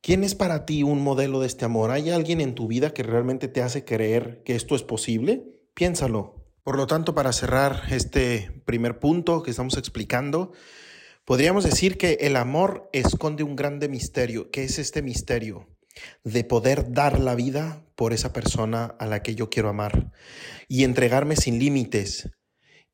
¿Quién 0.00 0.22
es 0.22 0.36
para 0.36 0.64
ti 0.64 0.84
un 0.84 1.02
modelo 1.02 1.40
de 1.40 1.48
este 1.48 1.64
amor? 1.64 1.90
¿Hay 1.90 2.10
alguien 2.10 2.40
en 2.40 2.54
tu 2.54 2.68
vida 2.68 2.94
que 2.94 3.02
realmente 3.02 3.48
te 3.48 3.62
hace 3.62 3.84
creer 3.84 4.44
que 4.44 4.54
esto 4.54 4.76
es 4.76 4.84
posible? 4.84 5.60
Piénsalo. 5.74 6.52
Por 6.62 6.76
lo 6.76 6.86
tanto, 6.86 7.16
para 7.16 7.32
cerrar 7.32 7.82
este 7.90 8.62
primer 8.64 9.00
punto 9.00 9.42
que 9.42 9.50
estamos 9.50 9.76
explicando, 9.76 10.52
Podríamos 11.30 11.62
decir 11.62 11.96
que 11.96 12.18
el 12.22 12.34
amor 12.34 12.90
esconde 12.92 13.44
un 13.44 13.54
grande 13.54 13.88
misterio. 13.88 14.50
¿Qué 14.50 14.64
es 14.64 14.80
este 14.80 15.00
misterio? 15.00 15.68
De 16.24 16.42
poder 16.42 16.90
dar 16.92 17.20
la 17.20 17.36
vida 17.36 17.84
por 17.94 18.12
esa 18.12 18.32
persona 18.32 18.96
a 18.98 19.06
la 19.06 19.22
que 19.22 19.36
yo 19.36 19.48
quiero 19.48 19.68
amar 19.68 20.10
y 20.66 20.82
entregarme 20.82 21.36
sin 21.36 21.60
límites. 21.60 22.30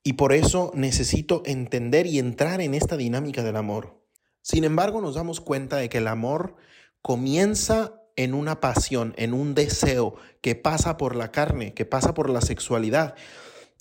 Y 0.03 0.13
por 0.13 0.35
eso 0.35 0.71
necesito 0.75 1.45
entender 1.47 2.07
y 2.07 2.19
entrar 2.19 2.61
en 2.61 2.75
esta 2.75 2.99
dinámica 2.99 3.43
del 3.43 3.57
amor. 3.57 4.05
Sin 4.43 4.65
embargo, 4.65 5.01
nos 5.01 5.15
damos 5.15 5.41
cuenta 5.41 5.79
de 5.79 5.89
que 5.89 5.97
el 5.97 6.07
amor 6.07 6.57
comienza 7.01 8.03
en 8.17 8.35
una 8.35 8.61
pasión, 8.61 9.15
en 9.17 9.33
un 9.33 9.55
deseo 9.55 10.15
que 10.43 10.55
pasa 10.55 10.99
por 10.99 11.17
la 11.17 11.33
carne, 11.33 11.73
que 11.73 11.87
pasa 11.87 12.13
por 12.13 12.29
la 12.29 12.43
sexualidad. 12.43 13.15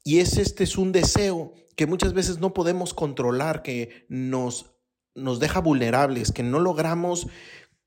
Y 0.06 0.20
es, 0.20 0.38
este 0.38 0.64
es 0.64 0.78
un 0.78 0.92
deseo 0.94 1.54
que 1.76 1.88
muchas 1.88 2.14
veces 2.14 2.40
no 2.40 2.54
podemos 2.54 2.94
controlar, 2.94 3.64
que 3.64 4.06
nos, 4.08 4.76
nos 5.16 5.40
deja 5.40 5.60
vulnerables, 5.60 6.32
que 6.32 6.44
no 6.44 6.60
logramos 6.60 7.28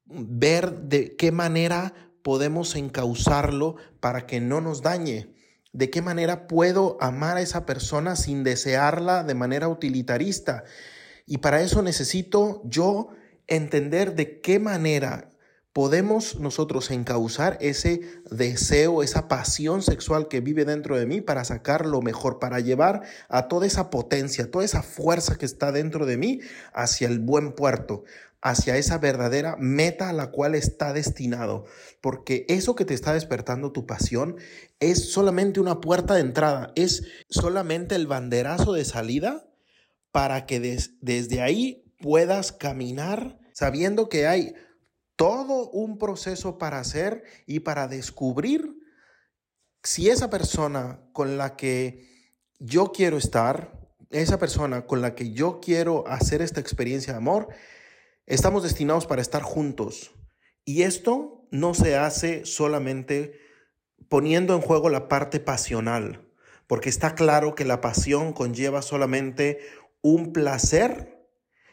ver 0.05 0.81
de 0.81 1.15
qué 1.17 1.31
manera 1.31 1.95
podemos 2.23 2.75
encauzarlo 2.75 3.77
para 4.01 4.27
que 4.27 4.41
no 4.41 4.61
nos 4.61 4.83
dañe? 4.83 5.33
¿De 5.73 5.91
qué 5.91 6.03
manera 6.03 6.49
puedo 6.49 6.99
amar 7.01 7.37
a 7.37 7.41
esa 7.41 7.67
persona 7.67 8.17
sin 8.17 8.43
desearla 8.43 9.23
de 9.23 9.35
manera 9.35 9.69
utilitarista? 9.69 10.65
Y 11.25 11.39
para 11.39 11.63
eso 11.63 11.83
necesito 11.83 12.63
yo 12.65 13.11
entender 13.47 14.17
de 14.17 14.41
qué 14.41 14.59
manera 14.59 15.31
podemos 15.73 16.41
nosotros 16.41 16.91
encauzar 16.91 17.59
ese 17.61 18.01
deseo, 18.31 19.03
esa 19.03 19.29
pasión 19.29 19.83
sexual 19.83 20.29
que 20.29 20.41
vive 20.41 20.65
dentro 20.65 20.99
de 20.99 21.07
mí 21.07 21.21
para 21.21 21.45
sacar 21.45 21.87
lo 21.87 22.03
mejor, 22.03 22.39
para 22.39 22.61
llevar 22.61 23.03
a 23.29 23.49
toda 23.49 23.67
esa 23.67 23.91
potencia, 23.91 24.51
toda 24.51 24.65
esa 24.65 24.83
fuerza 24.83 25.37
que 25.37 25.47
está 25.47 25.73
dentro 25.73 26.07
de 26.07 26.17
mí 26.17 26.41
hacia 26.73 27.07
el 27.09 27.21
buen 27.21 27.53
puerto, 27.53 28.05
hacia 28.41 28.77
esa 28.77 28.99
verdadera 28.99 29.57
meta 29.59 30.09
a 30.09 30.13
la 30.13 30.31
cual 30.31 30.55
está 30.55 30.93
destinado. 30.93 31.65
Porque 32.01 32.47
eso 32.49 32.75
que 32.75 32.85
te 32.85 32.95
está 32.95 33.13
despertando 33.13 33.73
tu 33.73 33.87
pasión 33.87 34.37
es 34.81 35.13
solamente 35.13 35.61
una 35.61 35.81
puerta 35.81 36.15
de 36.15 36.21
entrada, 36.21 36.73
es 36.77 37.05
solamente 37.29 37.95
el 37.95 38.07
banderazo 38.07 38.73
de 38.73 38.85
salida 38.85 39.49
para 40.13 40.47
que 40.47 40.61
desde 41.01 41.43
ahí 41.43 41.85
puedas 42.01 42.53
caminar 42.53 43.39
sabiendo 43.53 44.09
que 44.09 44.27
hay 44.27 44.55
todo 45.19 45.69
un 45.69 45.99
proceso 45.99 46.57
para 46.57 46.79
hacer 46.79 47.25
y 47.45 47.61
para 47.61 47.89
descubrir 47.89 48.75
si 49.83 50.09
esa 50.09 50.31
persona 50.31 51.03
con 51.13 51.37
la 51.37 51.57
que 51.57 52.35
yo 52.59 52.93
quiero 52.93 53.19
estar, 53.19 53.79
esa 54.09 54.39
persona 54.39 54.87
con 54.87 55.03
la 55.03 55.15
que 55.15 55.33
yo 55.33 55.61
quiero 55.61 56.09
hacer 56.09 56.41
esta 56.41 56.61
experiencia 56.61 57.13
de 57.13 57.19
amor, 57.19 57.49
Estamos 58.29 58.63
destinados 58.63 59.07
para 59.07 59.23
estar 59.23 59.41
juntos. 59.41 60.11
Y 60.67 60.83
esto 60.83 61.49
no 61.51 61.73
se 61.73 61.97
hace 61.97 62.45
solamente 62.45 63.41
poniendo 64.11 64.55
en 64.55 64.61
juego 64.61 64.91
la 64.91 65.09
parte 65.09 65.41
pasional, 65.41 66.29
porque 66.67 66.91
está 66.91 67.15
claro 67.15 67.55
que 67.55 67.65
la 67.65 67.81
pasión 67.81 68.35
conlleva 68.35 68.83
solamente 68.83 69.61
un 70.03 70.35
placer 70.35 71.27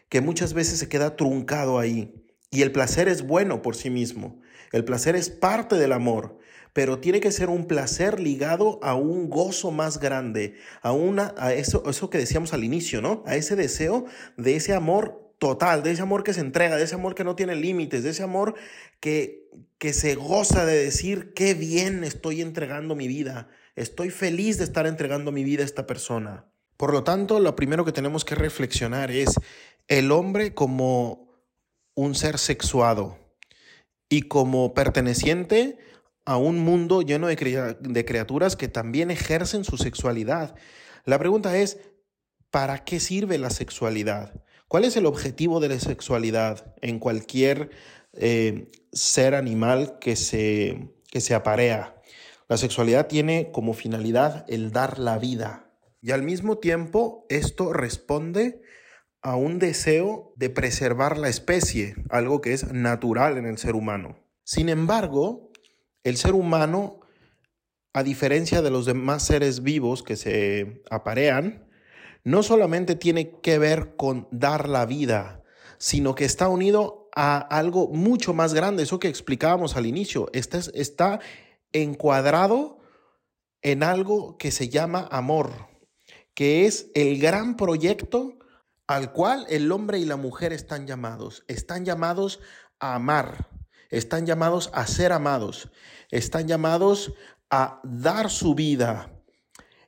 que 0.07 0.21
muchas 0.21 0.53
veces 0.53 0.79
se 0.79 0.87
queda 0.87 1.17
truncado 1.17 1.77
ahí. 1.77 2.24
Y 2.51 2.61
el 2.61 2.71
placer 2.71 3.07
es 3.07 3.23
bueno 3.23 3.61
por 3.61 3.75
sí 3.75 3.89
mismo. 3.89 4.41
El 4.71 4.85
placer 4.85 5.15
es 5.15 5.29
parte 5.29 5.75
del 5.75 5.91
amor, 5.91 6.37
pero 6.73 6.99
tiene 6.99 7.19
que 7.19 7.31
ser 7.31 7.49
un 7.49 7.65
placer 7.65 8.19
ligado 8.19 8.79
a 8.83 8.95
un 8.95 9.29
gozo 9.29 9.71
más 9.71 9.99
grande, 9.99 10.55
a 10.81 10.91
una 10.91 11.33
a 11.37 11.53
eso 11.53 11.89
eso 11.89 12.09
que 12.09 12.17
decíamos 12.17 12.53
al 12.53 12.63
inicio, 12.63 13.01
¿no? 13.01 13.23
A 13.25 13.35
ese 13.35 13.55
deseo 13.55 14.05
de 14.37 14.55
ese 14.55 14.73
amor 14.73 15.33
total, 15.39 15.83
de 15.83 15.91
ese 15.91 16.01
amor 16.01 16.23
que 16.23 16.33
se 16.33 16.41
entrega, 16.41 16.75
de 16.75 16.83
ese 16.83 16.95
amor 16.95 17.15
que 17.15 17.23
no 17.23 17.35
tiene 17.35 17.55
límites, 17.55 18.03
de 18.03 18.09
ese 18.09 18.23
amor 18.23 18.55
que, 18.99 19.49
que 19.77 19.93
se 19.93 20.15
goza 20.15 20.65
de 20.65 20.83
decir, 20.83 21.33
qué 21.33 21.53
bien 21.53 22.03
estoy 22.03 22.41
entregando 22.41 22.95
mi 22.95 23.07
vida, 23.07 23.49
estoy 23.75 24.09
feliz 24.09 24.57
de 24.57 24.63
estar 24.63 24.87
entregando 24.87 25.31
mi 25.31 25.43
vida 25.43 25.61
a 25.63 25.65
esta 25.65 25.87
persona. 25.87 26.45
Por 26.77 26.91
lo 26.91 27.03
tanto, 27.03 27.39
lo 27.39 27.55
primero 27.55 27.85
que 27.85 27.91
tenemos 27.91 28.25
que 28.25 28.35
reflexionar 28.35 29.11
es 29.11 29.29
el 29.87 30.11
hombre 30.11 30.53
como 30.53 31.24
un 31.95 32.13
ser 32.13 32.37
sexuado 32.37 33.17
y 34.09 34.23
como 34.23 34.73
perteneciente 34.73 35.79
a 36.25 36.37
un 36.37 36.59
mundo 36.59 37.01
lleno 37.01 37.27
de, 37.27 38.05
criaturas 38.05 38.55
que 38.55 38.67
también 38.67 39.11
ejercen 39.11 39.63
su 39.63 39.77
sexualidad. 39.77 40.55
La 41.05 41.19
pregunta 41.19 41.57
es, 41.57 41.77
¿para 42.49 42.83
qué 42.83 42.99
sirve 42.99 43.37
la 43.37 43.49
sexualidad? 43.49 44.43
¿Cuál 44.67 44.85
es 44.85 44.97
el 44.97 45.05
objetivo 45.05 45.59
de 45.59 45.69
la 45.69 45.79
sexualidad 45.79 46.75
en 46.81 46.99
cualquier 46.99 47.69
eh, 48.13 48.71
ser 48.91 49.35
animal 49.35 49.99
que 49.99 50.15
se, 50.15 50.89
que 51.11 51.21
se 51.21 51.35
aparea? 51.35 52.01
La 52.49 52.57
sexualidad 52.57 53.07
tiene 53.07 53.51
como 53.51 53.73
finalidad 53.73 54.45
el 54.47 54.71
dar 54.71 54.99
la 54.99 55.17
vida. 55.17 55.71
Y 56.01 56.11
al 56.11 56.23
mismo 56.23 56.57
tiempo 56.57 57.25
esto 57.29 57.73
responde 57.73 58.61
a 59.25 59.35
un 59.37 59.57
deseo 59.57 60.33
de 60.35 60.51
preservar 60.51 61.17
la 61.17 61.29
especie, 61.29 61.95
algo 62.11 62.41
que 62.41 62.53
es 62.53 62.71
natural 62.71 63.39
en 63.39 63.47
el 63.47 63.57
ser 63.57 63.73
humano. 63.73 64.19
Sin 64.43 64.69
embargo, 64.69 65.49
el 66.03 66.15
ser 66.17 66.35
humano, 66.35 66.99
a 67.91 68.03
diferencia 68.03 68.61
de 68.61 68.69
los 68.69 68.85
demás 68.85 69.23
seres 69.23 69.63
vivos 69.63 70.03
que 70.03 70.15
se 70.15 70.83
aparean, 70.91 71.67
no 72.23 72.43
solamente 72.43 72.93
tiene 72.93 73.39
que 73.41 73.57
ver 73.57 73.95
con 73.95 74.27
dar 74.29 74.69
la 74.69 74.85
vida, 74.85 75.43
sino 75.79 76.13
que 76.13 76.25
está 76.25 76.47
unido 76.47 77.09
a 77.15 77.39
algo 77.39 77.87
mucho 77.87 78.31
más 78.35 78.53
grande, 78.53 78.83
eso 78.83 78.99
que 78.99 79.07
explicábamos 79.07 79.75
al 79.75 79.87
inicio, 79.87 80.29
está, 80.33 80.59
está 80.75 81.19
encuadrado 81.73 82.77
en 83.63 83.81
algo 83.81 84.37
que 84.37 84.51
se 84.51 84.69
llama 84.69 85.07
amor, 85.09 85.51
que 86.35 86.67
es 86.67 86.91
el 86.93 87.17
gran 87.17 87.57
proyecto 87.57 88.37
al 88.87 89.11
cual 89.11 89.45
el 89.49 89.71
hombre 89.71 89.99
y 89.99 90.05
la 90.05 90.15
mujer 90.15 90.53
están 90.53 90.87
llamados. 90.87 91.43
Están 91.47 91.85
llamados 91.85 92.39
a 92.79 92.95
amar, 92.95 93.49
están 93.89 94.25
llamados 94.25 94.69
a 94.73 94.85
ser 94.87 95.11
amados, 95.11 95.69
están 96.11 96.47
llamados 96.47 97.13
a 97.49 97.79
dar 97.83 98.29
su 98.29 98.55
vida, 98.55 99.15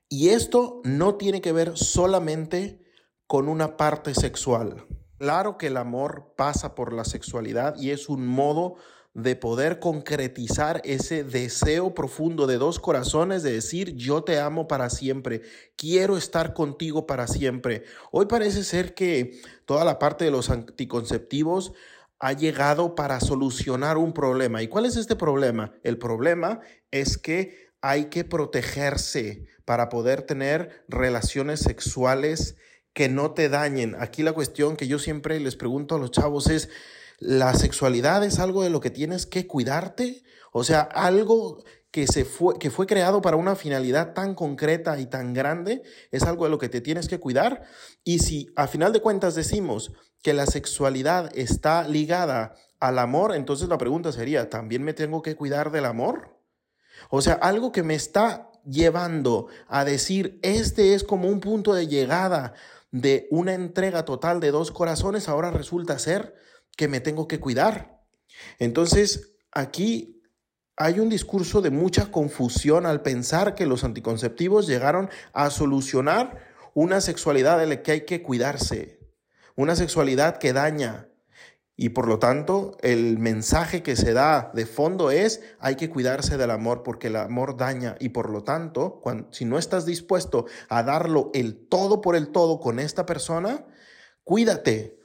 y 0.10 0.30
esto 0.30 0.82
no 0.84 1.16
tiene 1.16 1.42
que 1.42 1.52
ver 1.52 1.78
solamente 1.78 2.82
con 3.28 3.50
una 3.50 3.76
parte 3.76 4.14
sexual. 4.14 4.88
Claro 5.18 5.58
que 5.58 5.68
el 5.68 5.78
amor 5.78 6.34
pasa 6.38 6.76
por 6.76 6.94
la 6.94 7.04
sexualidad 7.04 7.76
y 7.78 7.92
es 7.92 8.08
un 8.08 8.26
modo 8.26 8.76
de 9.18 9.36
poder 9.36 9.80
concretizar 9.80 10.80
ese 10.86 11.24
deseo 11.24 11.96
profundo 11.96 12.46
de 12.46 12.60
dos 12.60 12.80
corazones 12.80 13.42
de 13.42 13.52
decir 13.52 13.96
yo 13.96 14.24
te 14.24 14.40
amo 14.40 14.68
para 14.68 14.92
siempre, 14.92 15.42
quiero 15.76 16.18
estar 16.18 16.54
contigo 16.54 17.08
para 17.08 17.26
siempre. 17.26 17.84
Hoy 18.12 18.28
parece 18.28 18.64
ser 18.64 18.94
que 18.94 19.42
toda 19.66 19.84
la 19.86 19.98
parte 19.98 20.26
de 20.26 20.30
los 20.30 20.52
anticonceptivos 20.52 21.74
ha 22.20 22.34
llegado 22.34 22.94
para 22.94 23.20
solucionar 23.20 23.98
un 23.98 24.14
problema. 24.14 24.62
¿Y 24.62 24.68
cuál 24.68 24.86
es 24.86 24.96
este 24.98 25.16
problema? 25.16 25.74
El 25.82 25.98
problema 25.98 26.60
es 26.92 27.18
que 27.18 27.72
hay 27.82 28.06
que 28.06 28.24
protegerse 28.24 29.48
para 29.66 29.90
poder 29.90 30.22
tener 30.22 30.86
relaciones 30.88 31.62
sexuales 31.62 32.56
que 32.94 33.10
no 33.10 33.32
te 33.32 33.50
dañen. 33.50 33.96
Aquí 34.00 34.22
la 34.22 34.34
cuestión 34.34 34.78
que 34.78 34.88
yo 34.88 35.00
siempre 35.00 35.40
les 35.40 35.56
pregunto 35.56 35.96
a 35.96 36.00
los 36.00 36.12
chavos 36.12 36.52
es, 36.52 36.70
¿la 37.18 37.54
sexualidad 37.54 38.24
es 38.24 38.40
algo 38.40 38.64
de 38.64 38.70
lo 38.70 38.80
que 38.80 38.90
tienes 38.90 39.26
que 39.26 39.48
cuidarte? 39.48 40.24
O 40.52 40.64
sea, 40.64 40.82
algo 40.82 41.64
que, 41.92 42.08
se 42.08 42.26
fue, 42.26 42.58
que 42.60 42.70
fue 42.70 42.86
creado 42.86 43.22
para 43.22 43.38
una 43.38 43.56
finalidad 43.56 44.14
tan 44.14 44.36
concreta 44.36 45.00
y 45.00 45.08
tan 45.08 45.34
grande, 45.34 45.84
es 46.12 46.24
algo 46.24 46.46
de 46.46 46.52
lo 46.52 46.58
que 46.58 46.70
te 46.70 46.82
tienes 46.82 47.08
que 47.08 47.20
cuidar. 47.20 47.64
Y 48.04 48.20
si 48.20 48.48
a 48.56 48.68
final 48.68 48.94
de 48.94 49.02
cuentas 49.02 49.36
decimos 49.36 49.94
que 50.22 50.34
la 50.34 50.46
sexualidad 50.46 51.32
está 51.36 51.88
ligada 51.88 52.56
al 52.80 53.00
amor, 53.00 53.36
entonces 53.36 53.70
la 53.70 53.78
pregunta 53.78 54.12
sería, 54.12 54.50
¿también 54.50 54.84
me 54.84 54.94
tengo 54.94 55.22
que 55.22 55.36
cuidar 55.36 55.72
del 55.72 55.86
amor? 55.86 56.38
O 57.10 57.22
sea, 57.22 57.34
algo 57.34 57.72
que 57.72 57.84
me 57.84 57.96
está 57.96 58.52
llevando 58.66 59.48
a 59.68 59.86
decir, 59.86 60.40
este 60.44 60.94
es 60.94 61.04
como 61.04 61.30
un 61.30 61.40
punto 61.40 61.74
de 61.74 61.88
llegada 61.88 62.54
de 62.92 63.28
una 63.32 63.54
entrega 63.54 64.06
total 64.06 64.40
de 64.40 64.52
dos 64.52 64.72
corazones, 64.72 65.30
ahora 65.30 65.52
resulta 65.52 66.00
ser 66.00 66.36
que 66.78 66.88
me 66.88 67.02
tengo 67.02 67.28
que 67.28 67.42
cuidar. 67.42 68.02
Entonces, 68.60 69.34
aquí 69.52 70.22
hay 70.78 71.00
un 71.00 71.10
discurso 71.10 71.62
de 71.62 71.72
mucha 71.72 72.12
confusión 72.12 72.86
al 72.86 73.02
pensar 73.02 73.56
que 73.56 73.66
los 73.66 73.84
anticonceptivos 73.84 74.68
llegaron 74.68 75.10
a 75.34 75.50
solucionar 75.50 76.48
una 76.74 77.02
sexualidad 77.02 77.60
de 77.60 77.66
la 77.66 77.82
que 77.82 77.92
hay 77.92 78.06
que 78.06 78.22
cuidarse, 78.22 79.00
una 79.56 79.76
sexualidad 79.76 80.38
que 80.38 80.54
daña, 80.54 81.10
y 81.80 81.90
por 81.90 82.08
lo 82.08 82.18
tanto, 82.18 82.76
el 82.82 83.20
mensaje 83.20 83.84
que 83.84 83.96
se 83.96 84.12
da 84.12 84.52
de 84.56 84.66
fondo 84.66 85.12
es, 85.12 85.42
hay 85.60 85.76
que 85.76 85.92
cuidarse 85.92 86.36
del 86.36 86.50
amor 86.50 86.82
porque 86.82 87.08
el 87.08 87.16
amor 87.16 87.56
daña. 87.56 87.96
Y 88.00 88.10
por 88.10 88.32
lo 88.32 88.44
tanto, 88.44 89.00
si 89.30 89.46
no 89.46 89.60
estás 89.60 89.86
dispuesto 89.86 90.48
a 90.70 90.82
darlo 90.82 91.30
el 91.36 91.68
todo 91.68 92.02
por 92.02 92.16
el 92.16 92.30
todo 92.30 92.60
con 92.60 92.80
esta 92.80 93.06
persona, 93.06 93.64
cuídate 94.24 94.97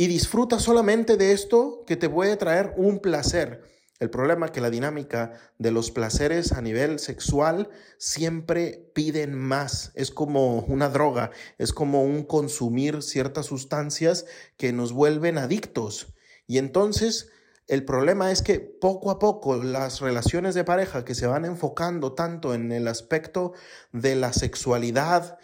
y 0.00 0.06
disfruta 0.06 0.58
solamente 0.58 1.18
de 1.18 1.32
esto 1.32 1.84
que 1.86 1.94
te 1.94 2.08
puede 2.08 2.38
traer 2.38 2.72
un 2.78 3.00
placer. 3.00 3.60
El 3.98 4.08
problema 4.08 4.46
es 4.46 4.52
que 4.52 4.62
la 4.62 4.70
dinámica 4.70 5.34
de 5.58 5.72
los 5.72 5.90
placeres 5.90 6.52
a 6.52 6.62
nivel 6.62 6.98
sexual 6.98 7.68
siempre 7.98 8.90
piden 8.94 9.34
más. 9.34 9.92
Es 9.94 10.10
como 10.10 10.60
una 10.60 10.88
droga, 10.88 11.32
es 11.58 11.74
como 11.74 12.02
un 12.02 12.22
consumir 12.22 13.02
ciertas 13.02 13.44
sustancias 13.44 14.24
que 14.56 14.72
nos 14.72 14.94
vuelven 14.94 15.36
adictos. 15.36 16.14
Y 16.46 16.56
entonces 16.56 17.28
el 17.66 17.84
problema 17.84 18.32
es 18.32 18.40
que 18.40 18.58
poco 18.58 19.10
a 19.10 19.18
poco 19.18 19.62
las 19.62 20.00
relaciones 20.00 20.54
de 20.54 20.64
pareja 20.64 21.04
que 21.04 21.14
se 21.14 21.26
van 21.26 21.44
enfocando 21.44 22.14
tanto 22.14 22.54
en 22.54 22.72
el 22.72 22.88
aspecto 22.88 23.52
de 23.92 24.16
la 24.16 24.32
sexualidad 24.32 25.36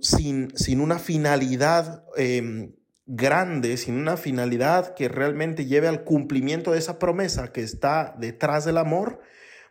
sin, 0.00 0.58
sin 0.58 0.80
una 0.80 0.98
finalidad 0.98 2.04
em, 2.16 2.74
grande, 3.06 3.76
sin 3.76 3.96
una 3.96 4.16
finalidad 4.16 4.94
que 4.94 5.08
realmente 5.08 5.66
lleve 5.66 5.88
al 5.88 6.04
cumplimiento 6.04 6.72
de 6.72 6.78
esa 6.78 6.98
promesa 6.98 7.52
que 7.52 7.62
está 7.62 8.14
detrás 8.18 8.64
del 8.64 8.78
amor, 8.78 9.20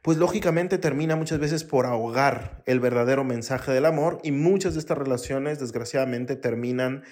pues 0.01 0.17
lógicamente 0.17 0.77
termina 0.77 1.15
muchas 1.15 1.39
veces 1.39 1.63
por 1.63 1.85
ahogar 1.85 2.63
el 2.65 2.79
verdadero 2.79 3.23
mensaje 3.23 3.71
del 3.71 3.85
amor 3.85 4.19
y 4.23 4.31
muchas 4.31 4.73
de 4.73 4.79
estas 4.79 4.97
relaciones 4.97 5.59
desgraciadamente 5.59 6.35
terminan 6.35 7.03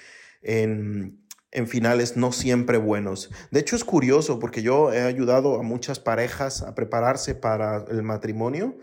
en, 0.41 1.21
en 1.51 1.67
finales 1.67 2.17
no 2.17 2.31
siempre 2.31 2.77
buenos. 2.77 3.29
De 3.51 3.59
hecho 3.59 3.75
es 3.75 3.83
curioso 3.83 4.39
porque 4.39 4.61
yo 4.61 4.93
he 4.93 5.01
ayudado 5.01 5.59
a 5.59 5.63
muchas 5.63 5.99
parejas 5.99 6.61
a 6.61 6.75
prepararse 6.75 7.35
para 7.35 7.83
el 7.89 8.03
matrimonio 8.03 8.77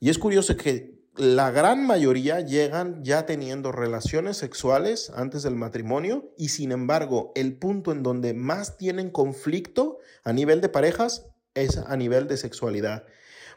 y 0.00 0.10
es 0.10 0.18
curioso 0.18 0.56
que 0.56 0.97
la 1.18 1.50
gran 1.50 1.84
mayoría 1.84 2.40
llegan 2.40 3.02
ya 3.02 3.26
teniendo 3.26 3.72
relaciones 3.72 4.36
sexuales 4.36 5.10
antes 5.16 5.42
del 5.42 5.56
matrimonio 5.56 6.32
y 6.38 6.50
sin 6.50 6.70
embargo 6.70 7.32
el 7.34 7.58
punto 7.58 7.90
en 7.90 8.04
donde 8.04 8.34
más 8.34 8.76
tienen 8.76 9.10
conflicto 9.10 9.98
a 10.22 10.32
nivel 10.32 10.60
de 10.60 10.68
parejas 10.68 11.26
es 11.54 11.76
a 11.76 11.96
nivel 11.96 12.28
de 12.28 12.36
sexualidad 12.36 13.04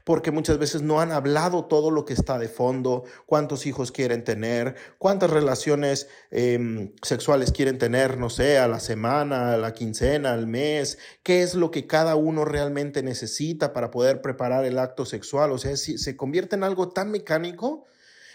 porque 0.03 0.31
muchas 0.31 0.58
veces 0.58 0.81
no 0.81 1.00
han 1.00 1.12
hablado 1.12 1.65
todo 1.65 1.91
lo 1.91 2.05
que 2.05 2.13
está 2.13 2.39
de 2.39 2.48
fondo, 2.48 3.03
cuántos 3.25 3.65
hijos 3.65 3.91
quieren 3.91 4.24
tener, 4.24 4.75
cuántas 4.98 5.29
relaciones 5.29 6.08
em, 6.29 6.93
sexuales 7.01 7.51
quieren 7.51 7.77
tener, 7.77 8.17
no 8.17 8.29
sé, 8.29 8.58
a 8.58 8.67
la 8.67 8.79
semana, 8.79 9.53
a 9.53 9.58
la 9.58 9.74
quincena, 9.74 10.34
al 10.34 10.48
mes, 10.48 10.98
qué 11.24 11.43
es 11.43 11.55
lo 11.55 11.72
que 11.72 11.88
cada 11.88 12.15
uno 12.15 12.46
realmente 12.46 13.03
necesita 13.03 13.74
para 13.74 13.91
poder 13.91 14.22
preparar 14.22 14.65
el 14.65 14.79
acto 14.79 15.05
sexual. 15.05 15.51
O 15.51 15.58
sea, 15.58 15.75
si 15.77 15.98
se 15.98 16.15
convierte 16.15 16.55
en 16.55 16.63
algo 16.63 16.89
tan 16.89 17.12
mecánico 17.12 17.86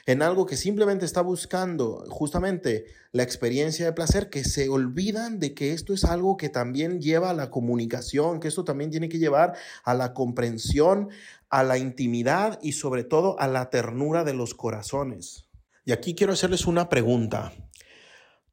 en 0.07 0.23
algo 0.23 0.47
que 0.47 0.57
simplemente 0.57 1.05
está 1.05 1.21
buscando 1.21 2.05
justamente 2.09 2.87
la 3.11 3.25
experiencia 3.25 3.87
de 3.87 3.93
placer, 3.93 4.31
que 4.31 4.45
se 4.45 4.69
olvidan 4.69 5.41
de 5.41 5.53
que 5.53 5.73
esto 5.73 5.93
es 5.93 6.05
algo 6.05 6.37
que 6.37 6.49
también 6.49 7.01
lleva 7.01 7.31
a 7.31 7.35
la 7.35 7.51
comunicación, 7.51 8.39
que 8.39 8.47
esto 8.47 8.63
también 8.63 8.91
tiene 8.91 9.09
que 9.09 9.19
llevar 9.19 9.55
a 9.83 9.95
la 9.95 10.15
comprensión, 10.15 11.09
a 11.51 11.63
la 11.63 11.79
intimidad 11.79 12.59
y 12.63 12.73
sobre 12.73 13.05
todo 13.05 13.39
a 13.39 13.47
la 13.47 13.71
ternura 13.71 14.25
de 14.25 14.35
los 14.35 14.55
corazones. 14.55 15.49
Y 15.85 15.93
aquí 15.93 16.15
quiero 16.15 16.33
hacerles 16.33 16.67
una 16.67 16.89
pregunta. 16.89 17.53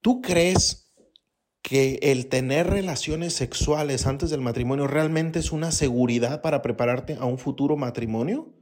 ¿Tú 0.01 0.21
crees 0.21 0.93
que 1.63 1.97
el 2.01 2.27
tener 2.27 2.69
relaciones 2.69 3.33
sexuales 3.33 4.05
antes 4.05 4.29
del 4.29 4.41
matrimonio 4.41 4.85
realmente 4.85 5.39
es 5.39 5.51
una 5.51 5.71
seguridad 5.71 6.41
para 6.41 6.61
prepararte 6.61 7.15
a 7.15 7.25
un 7.25 7.39
futuro 7.39 7.77
matrimonio? 7.77 8.53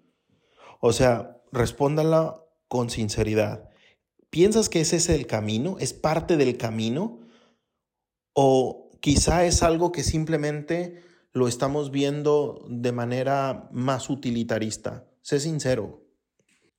O 0.79 0.93
sea, 0.93 1.41
respóndala 1.51 2.41
con 2.67 2.89
sinceridad. 2.89 3.69
¿Piensas 4.29 4.69
que 4.69 4.81
ese 4.81 4.95
es 4.95 5.09
el 5.09 5.27
camino? 5.27 5.77
¿Es 5.79 5.93
parte 5.93 6.37
del 6.37 6.57
camino? 6.57 7.19
¿O 8.33 8.91
quizá 9.01 9.45
es 9.45 9.61
algo 9.63 9.91
que 9.91 10.03
simplemente 10.03 11.03
lo 11.33 11.47
estamos 11.47 11.91
viendo 11.91 12.65
de 12.67 12.91
manera 12.91 13.69
más 13.71 14.09
utilitarista? 14.09 15.05
Sé 15.21 15.39
sincero. 15.39 16.01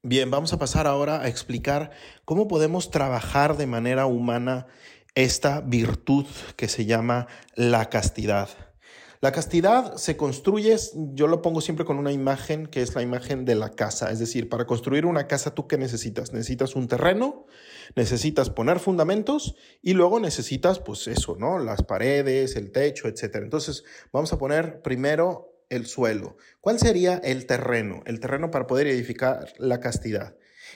Bien, 0.03 0.31
vamos 0.31 0.53
a 0.53 0.59
pasar 0.59 0.87
ahora 0.87 1.21
a 1.21 1.29
explicar 1.29 1.93
cómo 2.25 2.49
podemos 2.49 2.91
trabajar 2.91 3.57
de 3.57 3.67
manera 3.67 4.07
humana 4.07 4.67
esta 5.15 5.61
virtud 5.61 6.27
que 6.57 6.69
se 6.69 6.87
llama 6.87 7.29
la 7.55 7.89
castidad. 7.89 8.49
La 9.23 9.31
castidad 9.31 9.95
se 9.99 10.17
construye, 10.17 10.77
yo 11.15 11.29
lo 11.29 11.43
pongo 11.43 11.61
siempre 11.61 11.85
con 11.85 11.97
una 11.97 12.11
imagen 12.11 12.67
que 12.67 12.83
es 12.83 12.97
la 12.97 13.03
imagen 13.03 13.45
de 13.45 13.55
la 13.55 13.71
casa. 13.71 14.11
Es 14.11 14.19
decir, 14.19 14.49
para 14.49 14.67
construir 14.67 15.07
una 15.07 15.29
casa, 15.29 15.55
¿tú 15.55 15.69
qué 15.69 15.79
necesitas? 15.79 16.33
Necesitas 16.33 16.75
un 16.75 16.89
terreno, 16.89 17.47
necesitas 17.95 18.51
poner 18.51 18.81
fundamentos 18.81 19.55
y 19.81 19.93
luego 19.93 20.19
necesitas, 20.19 20.81
pues 20.81 21.07
eso, 21.07 21.37
¿no? 21.39 21.61
Las 21.61 21.85
paredes, 21.85 22.57
el 22.57 22.73
techo, 22.73 23.07
etc. 23.07 23.37
Entonces, 23.37 23.85
vamos 24.13 24.33
a 24.33 24.39
poner 24.39 24.83
primero 24.83 25.55
el 25.69 25.87
suelo. 25.87 26.37
¿Cuál 26.61 26.81
sería 26.81 27.15
el 27.19 27.47
terreno? 27.47 28.03
El 28.07 28.19
terreno 28.19 28.51
para 28.51 28.67
poder 28.67 28.89
edificar 28.89 29.53
la 29.57 29.79
castidad. 29.79 30.35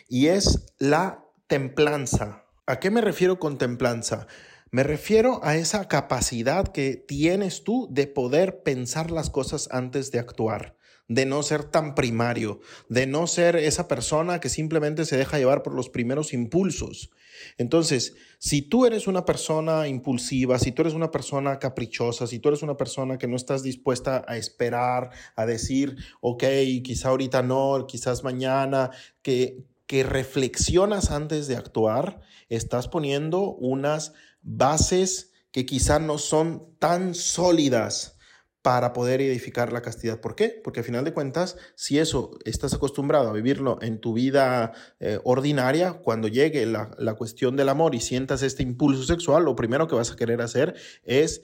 Y 0.09 0.29
es 0.29 0.73
la 0.79 1.25
templanza. 1.49 2.45
¿A 2.65 2.79
qué 2.79 2.93
me 2.93 3.01
refiero 3.01 3.41
con 3.41 3.59
templanza? 3.59 4.29
Me 4.77 4.83
refiero 4.83 5.41
a 5.43 5.57
esa 5.57 5.89
capacidad 5.89 6.69
que 6.69 6.97
tienes 6.97 7.65
tú 7.65 7.89
de 7.91 8.07
poder 8.07 8.63
pensar 8.63 9.11
las 9.11 9.31
cosas 9.31 9.71
antes 9.73 10.11
de 10.11 10.19
actuar, 10.19 10.77
de 11.09 11.25
no 11.25 11.43
ser 11.43 11.65
tan 11.65 11.95
primario, 11.95 12.61
de 12.91 13.07
no 13.07 13.27
ser 13.27 13.57
esa 13.57 13.89
persona 13.89 14.39
que 14.39 14.51
simplemente 14.51 15.07
se 15.07 15.17
deja 15.17 15.39
llevar 15.39 15.63
por 15.63 15.73
los 15.73 15.89
primeros 15.89 16.35
impulsos. 16.35 17.11
Entonces, 17.57 18.17
si 18.39 18.61
tú 18.61 18.85
eres 18.85 19.07
una 19.07 19.25
persona 19.25 19.89
impulsiva, 19.89 20.59
si 20.59 20.73
tú 20.73 20.83
eres 20.83 20.93
una 20.93 21.11
persona 21.11 21.59
caprichosa, 21.59 22.27
si 22.27 22.39
tú 22.39 22.51
eres 22.51 22.63
una 22.63 22.77
persona 22.77 23.17
que 23.17 23.29
no 23.29 23.37
estás 23.37 23.63
dispuesta 23.63 24.27
a 24.29 24.37
esperar, 24.37 25.09
a 25.37 25.47
decir, 25.47 25.97
ok, 26.21 26.45
quizá 26.85 27.09
ahorita 27.09 27.43
no, 27.43 27.87
quizás 27.89 28.25
mañana, 28.25 28.91
que, 29.23 29.65
que 29.87 30.03
reflexionas 30.03 31.13
antes 31.13 31.47
de 31.47 31.57
actuar, 31.57 32.21
estás 32.51 32.89
poniendo 32.89 33.55
unas 33.55 34.13
bases 34.47 35.33
que 35.51 35.67
quizá 35.67 35.99
no 35.99 36.19
son 36.19 36.77
tan 36.79 37.15
sólidas 37.15 38.17
para 38.63 38.93
poder 38.93 39.21
edificar 39.21 39.73
la 39.73 39.83
castidad. 39.83 40.21
¿Por 40.21 40.35
qué? 40.35 40.61
Porque 40.63 40.81
al 40.81 40.87
final 40.87 41.05
de 41.05 41.13
cuentas, 41.13 41.57
si 41.77 41.99
eso 41.99 42.33
estás 42.45 42.75
acostumbrado 42.75 43.29
a 43.29 43.33
vivirlo 43.33 43.79
en 43.81 44.01
tu 44.01 44.13
vida 44.13 44.73
eh, 44.99 45.21
ordinaria, 45.25 45.95
cuando 45.95 46.27
llegue 46.27 46.67
la, 46.67 46.91
la 46.99 47.15
cuestión 47.15 47.57
del 47.57 47.69
amor 47.69 47.95
y 47.95 48.01
sientas 48.01 48.43
este 48.43 48.63
impulso 48.63 49.05
sexual, 49.05 49.45
lo 49.45 49.55
primero 49.55 49.87
que 49.87 49.95
vas 49.95 50.11
a 50.11 50.17
querer 50.17 50.41
hacer 50.43 50.75
es 51.05 51.43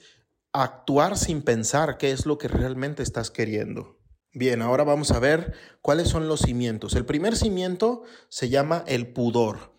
actuar 0.51 1.17
sin 1.17 1.41
pensar 1.41 1.97
qué 1.97 2.11
es 2.11 2.25
lo 2.25 2.37
que 2.37 2.47
realmente 2.47 3.03
estás 3.03 3.31
queriendo. 3.31 3.97
Bien, 4.33 4.61
ahora 4.61 4.83
vamos 4.83 5.11
a 5.11 5.19
ver 5.19 5.53
cuáles 5.81 6.09
son 6.09 6.27
los 6.27 6.41
cimientos. 6.41 6.95
El 6.95 7.05
primer 7.05 7.35
cimiento 7.35 8.03
se 8.29 8.49
llama 8.49 8.83
el 8.87 9.13
pudor. 9.13 9.72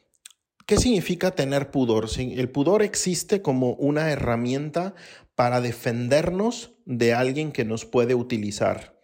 ¿Qué 0.67 0.79
significa 0.79 1.33
tener 1.33 1.71
pudor? 1.71 2.09
El 2.17 2.49
pudor 2.49 2.83
existe 2.83 3.43
como 3.43 3.75
una 3.75 4.11
herramienta 4.11 4.95
para 5.35 5.61
defendernos 5.61 6.73
de 6.87 7.13
alguien 7.13 7.53
que 7.53 7.67
nos 7.67 7.85
puede 7.85 8.15
utilizar. 8.15 8.99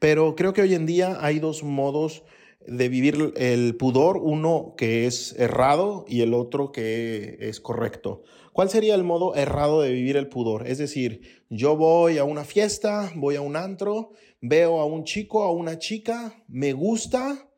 Pero 0.00 0.34
creo 0.34 0.52
que 0.52 0.62
hoy 0.62 0.74
en 0.74 0.86
día 0.86 1.18
hay 1.20 1.38
dos 1.38 1.62
modos 1.62 2.24
de 2.66 2.88
vivir 2.88 3.32
el 3.36 3.76
pudor, 3.76 4.16
uno 4.16 4.74
que 4.76 5.06
es 5.06 5.36
errado 5.38 6.04
y 6.08 6.22
el 6.22 6.34
otro 6.34 6.72
que 6.72 7.36
es 7.38 7.60
correcto. 7.60 8.24
¿Cuál 8.52 8.68
sería 8.68 8.96
el 8.96 9.04
modo 9.04 9.36
errado 9.36 9.82
de 9.82 9.92
vivir 9.92 10.16
el 10.16 10.28
pudor? 10.28 10.66
Es 10.66 10.78
decir, 10.78 11.44
yo 11.48 11.76
voy 11.76 12.18
a 12.18 12.24
una 12.24 12.42
fiesta, 12.42 13.12
voy 13.14 13.36
a 13.36 13.40
un 13.40 13.54
antro, 13.54 14.10
veo 14.40 14.80
a 14.80 14.84
un 14.84 15.04
chico, 15.04 15.44
a 15.44 15.52
una 15.52 15.78
chica, 15.78 16.42
me 16.48 16.72
gusta, 16.72 17.48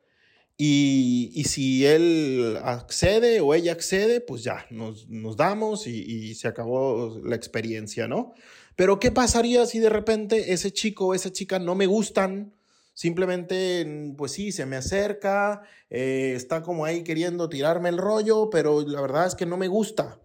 y, 0.57 1.43
si 1.45 1.85
él 1.85 2.57
accede 2.63 3.41
o 3.41 3.53
ella 3.53 3.73
accede, 3.73 4.21
pues 4.21 4.43
ya, 4.43 4.65
nos, 4.71 5.07
damos 5.37 5.85
y, 5.85 6.01
y, 6.01 6.35
se 6.35 6.47
acabó 6.47 7.19
la 7.23 7.35
experiencia, 7.35 8.07
¿no? 8.07 8.33
Pero 8.75 8.99
¿qué 8.99 9.11
pasaría 9.11 9.65
si 9.65 9.79
de 9.79 9.89
repente 9.89 10.53
ese 10.53 10.71
chico 10.71 11.07
o 11.07 11.13
esa 11.13 11.31
chica 11.31 11.59
no 11.59 11.75
me 11.75 11.85
gustan? 11.85 12.53
Simplemente, 12.97 14.13
pues 14.17 14.31
sí, 14.31 14.51
se 14.51 14.65
me 14.65 14.75
acerca, 14.75 15.61
eh, 15.91 16.33
está 16.35 16.63
como 16.63 16.83
ahí 16.83 17.03
queriendo 17.03 17.47
tirarme 17.47 17.89
el 17.89 17.97
rollo, 17.99 18.49
pero 18.49 18.81
la 18.81 19.01
verdad 19.01 19.27
es 19.27 19.35
que 19.35 19.45
no 19.45 19.55
me 19.55 19.67
gusta. 19.67 20.19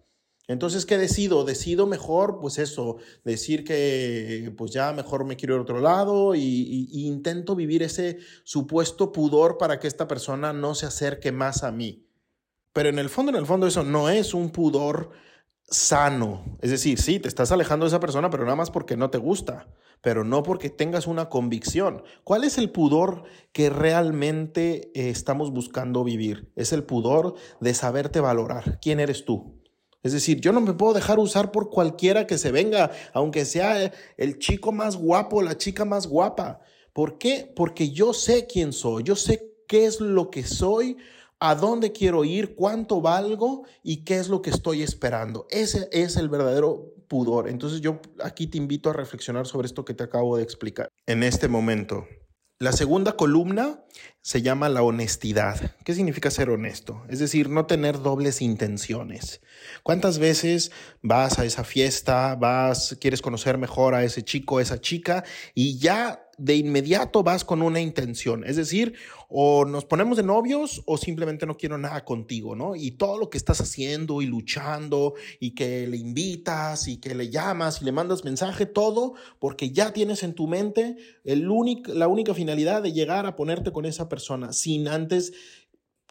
Entonces, 0.47 0.85
¿qué 0.85 0.97
decido? 0.97 1.45
Decido 1.45 1.87
mejor, 1.87 2.39
pues 2.39 2.57
eso, 2.57 2.97
decir 3.23 3.63
que 3.63 4.53
pues 4.57 4.71
ya 4.71 4.91
mejor 4.91 5.23
me 5.23 5.37
quiero 5.37 5.55
ir 5.55 5.59
a 5.59 5.63
otro 5.63 5.79
lado 5.79 6.35
y, 6.35 6.89
intento 6.91 7.55
vivir 7.55 7.81
ese 7.81 8.19
supuesto 8.43 9.11
pudor 9.13 9.57
para 9.57 9.79
que 9.79 9.87
esta 9.87 10.07
persona 10.07 10.51
no 10.51 10.75
se 10.75 10.85
acerque 10.85 11.31
más 11.31 11.63
a 11.63 11.71
mí. 11.71 12.05
Pero 12.73 12.89
en 12.89 12.99
el 12.99 13.09
fondo, 13.09 13.31
en 13.31 13.37
el 13.37 13.45
fondo, 13.45 13.67
eso 13.67 13.83
no 13.83 14.09
es 14.09 14.33
un 14.33 14.49
pudor 14.49 15.11
sano. 15.63 16.43
Es 16.61 16.71
decir, 16.71 16.99
sí, 16.99 17.19
te 17.19 17.29
estás 17.29 17.51
alejando 17.51 17.85
de 17.85 17.89
esa 17.89 17.99
persona, 18.01 18.29
pero 18.29 18.43
nada 18.43 18.57
más 18.57 18.69
porque 18.71 18.97
no 18.97 19.09
te 19.09 19.19
gusta, 19.19 19.69
pero 20.01 20.25
no 20.25 20.43
porque 20.43 20.69
tengas 20.69 21.07
una 21.07 21.29
convicción. 21.29 22.03
¿Cuál 22.25 22.43
es 22.43 22.57
el 22.57 22.69
pudor 22.69 23.23
que 23.53 23.69
realmente 23.69 24.91
eh, 24.93 25.09
estamos 25.09 25.51
buscando 25.51 26.03
vivir? 26.03 26.51
Es 26.57 26.73
el 26.73 26.83
pudor 26.83 27.35
de 27.61 27.73
saberte 27.73 28.19
valorar. 28.19 28.79
¿Quién 28.81 28.99
eres 28.99 29.23
tú? 29.23 29.62
Es 30.03 30.11
decir, 30.11 30.41
yo 30.41 30.51
no 30.51 30.61
me 30.61 30.73
puedo 30.73 30.93
dejar 30.93 31.17
usar 31.17 31.51
por 31.51 31.69
cualquiera 31.69 32.27
que 32.27 32.37
se 32.37 32.51
venga, 32.51 32.91
aunque 33.13 33.45
sea 33.45 33.91
el 34.17 34.37
chico 34.37 34.73
más 34.73 34.97
guapo, 34.97 35.41
la 35.41 35.57
chica 35.57 35.85
más 35.85 36.07
guapa. 36.07 36.59
¿Por 36.91 37.17
qué? 37.17 37.51
Porque 37.55 37.89
yo 37.89 38.13
sé 38.13 38.45
quién 38.45 38.73
soy, 38.73 39.03
yo 39.03 39.15
sé 39.15 39.53
qué 39.67 39.85
es 39.85 40.01
lo 40.01 40.29
que 40.29 40.43
soy, 40.43 40.97
a 41.39 41.55
dónde 41.55 41.91
quiero 41.91 42.23
ir, 42.23 42.53
cuánto 42.55 43.01
valgo 43.01 43.63
y 43.81 44.03
qué 44.03 44.17
es 44.17 44.29
lo 44.29 44.41
que 44.41 44.49
estoy 44.49 44.83
esperando. 44.83 45.47
Ese 45.49 45.89
es 45.91 46.17
el 46.17 46.29
verdadero 46.29 46.93
pudor. 47.07 47.49
Entonces 47.49 47.81
yo 47.81 47.99
aquí 48.23 48.47
te 48.47 48.57
invito 48.57 48.89
a 48.89 48.93
reflexionar 48.93 49.47
sobre 49.47 49.67
esto 49.67 49.85
que 49.85 49.93
te 49.93 50.03
acabo 50.03 50.37
de 50.37 50.43
explicar. 50.43 50.89
En 51.05 51.23
este 51.23 51.47
momento, 51.47 52.05
La 52.63 52.71
segunda 52.71 53.17
columna 53.17 53.81
se 54.21 54.41
llama 54.41 54.69
la 54.69 54.83
honestidad. 54.83 55.75
¿Qué 55.83 55.93
significa 55.93 56.31
ser 56.31 56.49
honesto? 56.49 57.03
Es 57.09 57.19
decir, 57.19 57.49
no 57.49 57.65
tener 57.65 58.01
dobles 58.01 58.41
intenciones. 58.41 59.41
¿Cuántas 59.83 60.17
veces 60.17 60.71
vas 61.01 61.39
a 61.39 61.43
esa 61.43 61.65
fiesta, 61.65 62.35
vas, 62.35 62.95
quieres 63.01 63.21
conocer 63.21 63.57
mejor 63.57 63.95
a 63.95 64.05
ese 64.05 64.23
chico, 64.23 64.61
esa 64.61 64.79
chica 64.79 65.25
y 65.53 65.77
ya 65.77 66.22
de 66.37 66.55
inmediato 66.55 67.23
vas 67.23 67.43
con 67.43 67.61
una 67.61 67.79
intención, 67.79 68.43
es 68.43 68.55
decir, 68.55 68.93
o 69.29 69.65
nos 69.65 69.85
ponemos 69.85 70.17
de 70.17 70.23
novios 70.23 70.81
o 70.85 70.97
simplemente 70.97 71.45
no 71.45 71.57
quiero 71.57 71.77
nada 71.77 72.03
contigo, 72.05 72.55
¿no? 72.55 72.75
Y 72.75 72.91
todo 72.91 73.17
lo 73.17 73.29
que 73.29 73.37
estás 73.37 73.61
haciendo 73.61 74.21
y 74.21 74.25
luchando 74.25 75.13
y 75.39 75.51
que 75.51 75.87
le 75.87 75.97
invitas 75.97 76.87
y 76.87 76.97
que 76.97 77.15
le 77.15 77.29
llamas 77.29 77.81
y 77.81 77.85
le 77.85 77.91
mandas 77.91 78.23
mensaje, 78.23 78.65
todo 78.65 79.13
porque 79.39 79.71
ya 79.71 79.93
tienes 79.93 80.23
en 80.23 80.33
tu 80.33 80.47
mente 80.47 80.97
el 81.23 81.49
único, 81.49 81.93
la 81.93 82.07
única 82.07 82.33
finalidad 82.33 82.81
de 82.81 82.93
llegar 82.93 83.25
a 83.25 83.35
ponerte 83.35 83.71
con 83.71 83.85
esa 83.85 84.09
persona 84.09 84.53
sin 84.53 84.87
antes 84.87 85.33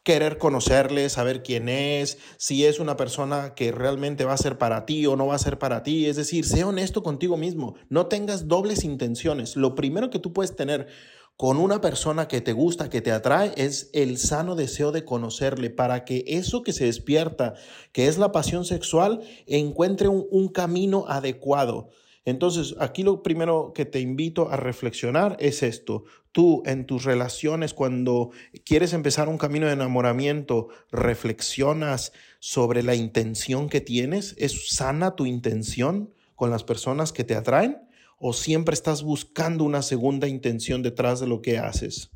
querer 0.03 0.39
conocerle, 0.39 1.09
saber 1.09 1.43
quién 1.43 1.69
es, 1.69 2.19
si 2.37 2.65
es 2.65 2.81
una 2.81 2.97
persona 2.97 3.55
que 3.55 3.73
realmente 3.73 4.25
va 4.25 4.33
a 4.33 4.39
ser 4.39 4.59
para 4.59 4.85
ti 4.85 5.07
o 5.07 5.17
no 5.17 5.29
va 5.29 5.37
a 5.37 5.39
ser 5.39 5.59
para 5.59 5.83
ti. 5.83 6.07
Es 6.07 6.17
decir, 6.17 6.45
sé 6.45 6.65
honesto 6.65 7.03
contigo 7.03 7.37
mismo, 7.37 7.77
no 7.89 8.07
tengas 8.07 8.49
dobles 8.49 8.85
intenciones. 8.85 9.57
Lo 9.57 9.75
primero 9.75 10.11
que 10.11 10.19
tú 10.19 10.33
puedes 10.33 10.57
tener 10.57 10.89
con 11.37 11.57
una 11.59 11.81
persona 11.81 12.29
que 12.29 12.41
te 12.41 12.53
gusta, 12.53 12.91
que 12.91 13.01
te 13.01 13.11
atrae, 13.11 13.53
es 13.57 13.91
el 13.95 14.19
sano 14.19 14.55
deseo 14.55 14.93
de 14.93 15.05
conocerle 15.05 15.71
para 15.71 16.05
que 16.05 16.25
eso 16.27 16.63
que 16.63 16.73
se 16.73 16.85
despierta, 16.85 17.55
que 17.93 18.07
es 18.07 18.19
la 18.19 18.33
pasión 18.33 18.65
sexual, 18.65 19.21
encuentre 19.47 20.09
un, 20.09 20.27
un 20.31 20.49
camino 20.49 21.07
adecuado. 21.09 21.91
Entonces, 22.25 22.77
aquí 22.79 23.03
lo 23.03 23.23
primero 23.23 23.73
que 23.75 23.85
te 23.85 24.01
invito 24.01 24.51
a 24.51 24.57
reflexionar 24.57 25.37
es 25.41 25.63
esto. 25.63 26.05
Tú 26.31 26.63
en 26.67 26.87
tus 26.87 27.05
relaciones, 27.05 27.75
cuando 27.75 28.31
quieres 28.65 28.93
empezar 28.93 29.29
un 29.29 29.39
camino 29.39 29.67
de 29.67 29.73
enamoramiento, 29.73 30.69
reflexionas 30.93 32.13
sobre 32.39 32.83
la 32.83 32.95
intención 32.95 33.69
que 33.69 33.81
tienes. 33.81 34.35
¿Es 34.39 34.71
sana 34.71 35.17
tu 35.17 35.27
intención 35.27 36.15
con 36.37 36.51
las 36.51 36.63
personas 36.63 37.13
que 37.13 37.25
te 37.25 37.35
atraen? 37.35 37.79
¿O 38.19 38.33
siempre 38.33 38.75
estás 38.75 39.03
buscando 39.03 39.65
una 39.65 39.83
segunda 39.83 40.29
intención 40.29 40.83
detrás 40.83 41.19
de 41.19 41.27
lo 41.27 41.43
que 41.43 41.59
haces? 41.59 42.13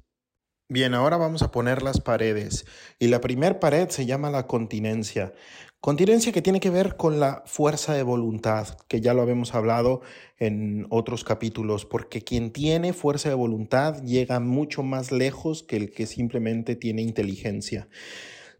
Bien, 0.68 0.94
ahora 0.94 1.16
vamos 1.16 1.42
a 1.42 1.52
poner 1.52 1.82
las 1.82 2.00
paredes. 2.00 2.66
Y 2.98 3.06
la 3.06 3.20
primera 3.20 3.60
pared 3.60 3.88
se 3.88 4.04
llama 4.04 4.30
la 4.30 4.48
continencia. 4.48 5.32
Continencia 5.80 6.32
que 6.32 6.42
tiene 6.42 6.58
que 6.58 6.70
ver 6.70 6.96
con 6.96 7.20
la 7.20 7.44
fuerza 7.46 7.94
de 7.94 8.02
voluntad, 8.02 8.76
que 8.88 9.00
ya 9.00 9.14
lo 9.14 9.22
habíamos 9.22 9.54
hablado 9.54 10.00
en 10.38 10.84
otros 10.90 11.22
capítulos, 11.22 11.84
porque 11.84 12.22
quien 12.22 12.50
tiene 12.50 12.92
fuerza 12.92 13.28
de 13.28 13.36
voluntad 13.36 14.02
llega 14.02 14.40
mucho 14.40 14.82
más 14.82 15.12
lejos 15.12 15.62
que 15.62 15.76
el 15.76 15.92
que 15.92 16.06
simplemente 16.06 16.74
tiene 16.74 17.02
inteligencia. 17.02 17.88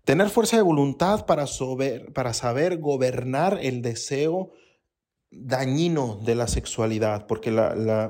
Tener 0.04 0.30
fuerza 0.30 0.56
de 0.56 0.62
voluntad 0.62 1.26
para, 1.26 1.46
para 2.14 2.34
saber 2.34 2.78
gobernar 2.78 3.58
el 3.60 3.82
deseo 3.82 4.52
dañino 5.38 6.20
de 6.24 6.34
la 6.34 6.48
sexualidad, 6.48 7.26
porque 7.26 7.54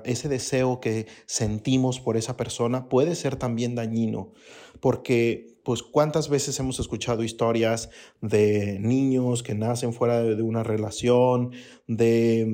ese 0.05 0.29
deseo 0.29 0.81
que 0.81 1.07
sentimos 1.27 2.01
por 2.01 2.17
esa 2.17 2.37
persona 2.37 2.89
puede 2.89 3.15
ser 3.15 3.37
también 3.37 3.75
dañino, 3.75 4.33
porque 4.81 5.57
pues 5.67 5.83
cuántas 5.83 6.29
veces 6.29 6.57
hemos 6.61 6.79
escuchado 6.79 7.25
historias 7.25 7.91
de 8.21 8.79
niños 8.79 9.43
que 9.43 9.57
nacen 9.57 9.93
fuera 9.93 10.23
de, 10.23 10.41
una 10.41 10.63
relación, 10.63 11.51
de, 11.89 12.47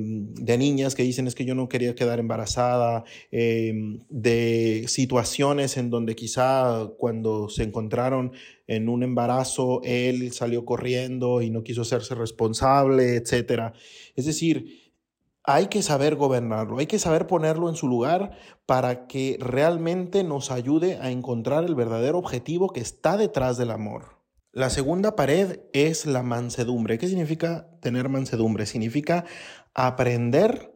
niñas 0.57 0.95
que 0.95 1.03
dicen 1.03 1.27
es 1.27 1.35
que 1.35 1.45
yo 1.45 1.53
no 1.53 1.69
quería 1.69 1.93
quedar 1.93 2.19
embarazada, 2.19 3.03
em, 3.29 3.99
de 4.09 4.85
situaciones 4.87 5.77
en 5.77 5.91
donde 5.91 6.15
quizá 6.15 6.89
cuando 6.97 7.49
se 7.49 7.61
encontraron 7.61 8.31
en 8.75 8.89
un 8.89 9.03
embarazo 9.03 9.81
él 9.83 10.31
salió 10.31 10.65
corriendo 10.65 11.41
y 11.41 11.49
no 11.49 11.63
quiso 11.63 11.81
hacerse 11.81 12.15
responsable, 12.15 13.15
etc. 13.15 13.73
Es 14.15 14.25
decir, 14.25 14.93
hay 15.43 15.67
que 15.67 15.81
saber 15.81 16.15
gobernarlo, 16.15 16.79
hay 16.79 16.87
que 16.87 16.99
saber 16.99 17.27
ponerlo 17.27 17.69
en 17.69 17.75
su 17.75 17.87
lugar 17.87 18.37
para 18.65 19.07
que 19.07 19.37
realmente 19.39 20.23
nos 20.23 20.51
ayude 20.51 20.97
a 20.97 21.11
encontrar 21.11 21.65
el 21.65 21.75
verdadero 21.75 22.17
objetivo 22.17 22.69
que 22.69 22.79
está 22.79 23.17
detrás 23.17 23.57
del 23.57 23.71
amor. 23.71 24.19
La 24.53 24.69
segunda 24.69 25.15
pared 25.15 25.61
es 25.73 26.05
la 26.05 26.23
mansedumbre. 26.23 26.97
¿Qué 26.97 27.07
significa 27.07 27.67
tener 27.81 28.07
mansedumbre? 28.07 28.65
Significa 28.65 29.25
aprender 29.73 30.72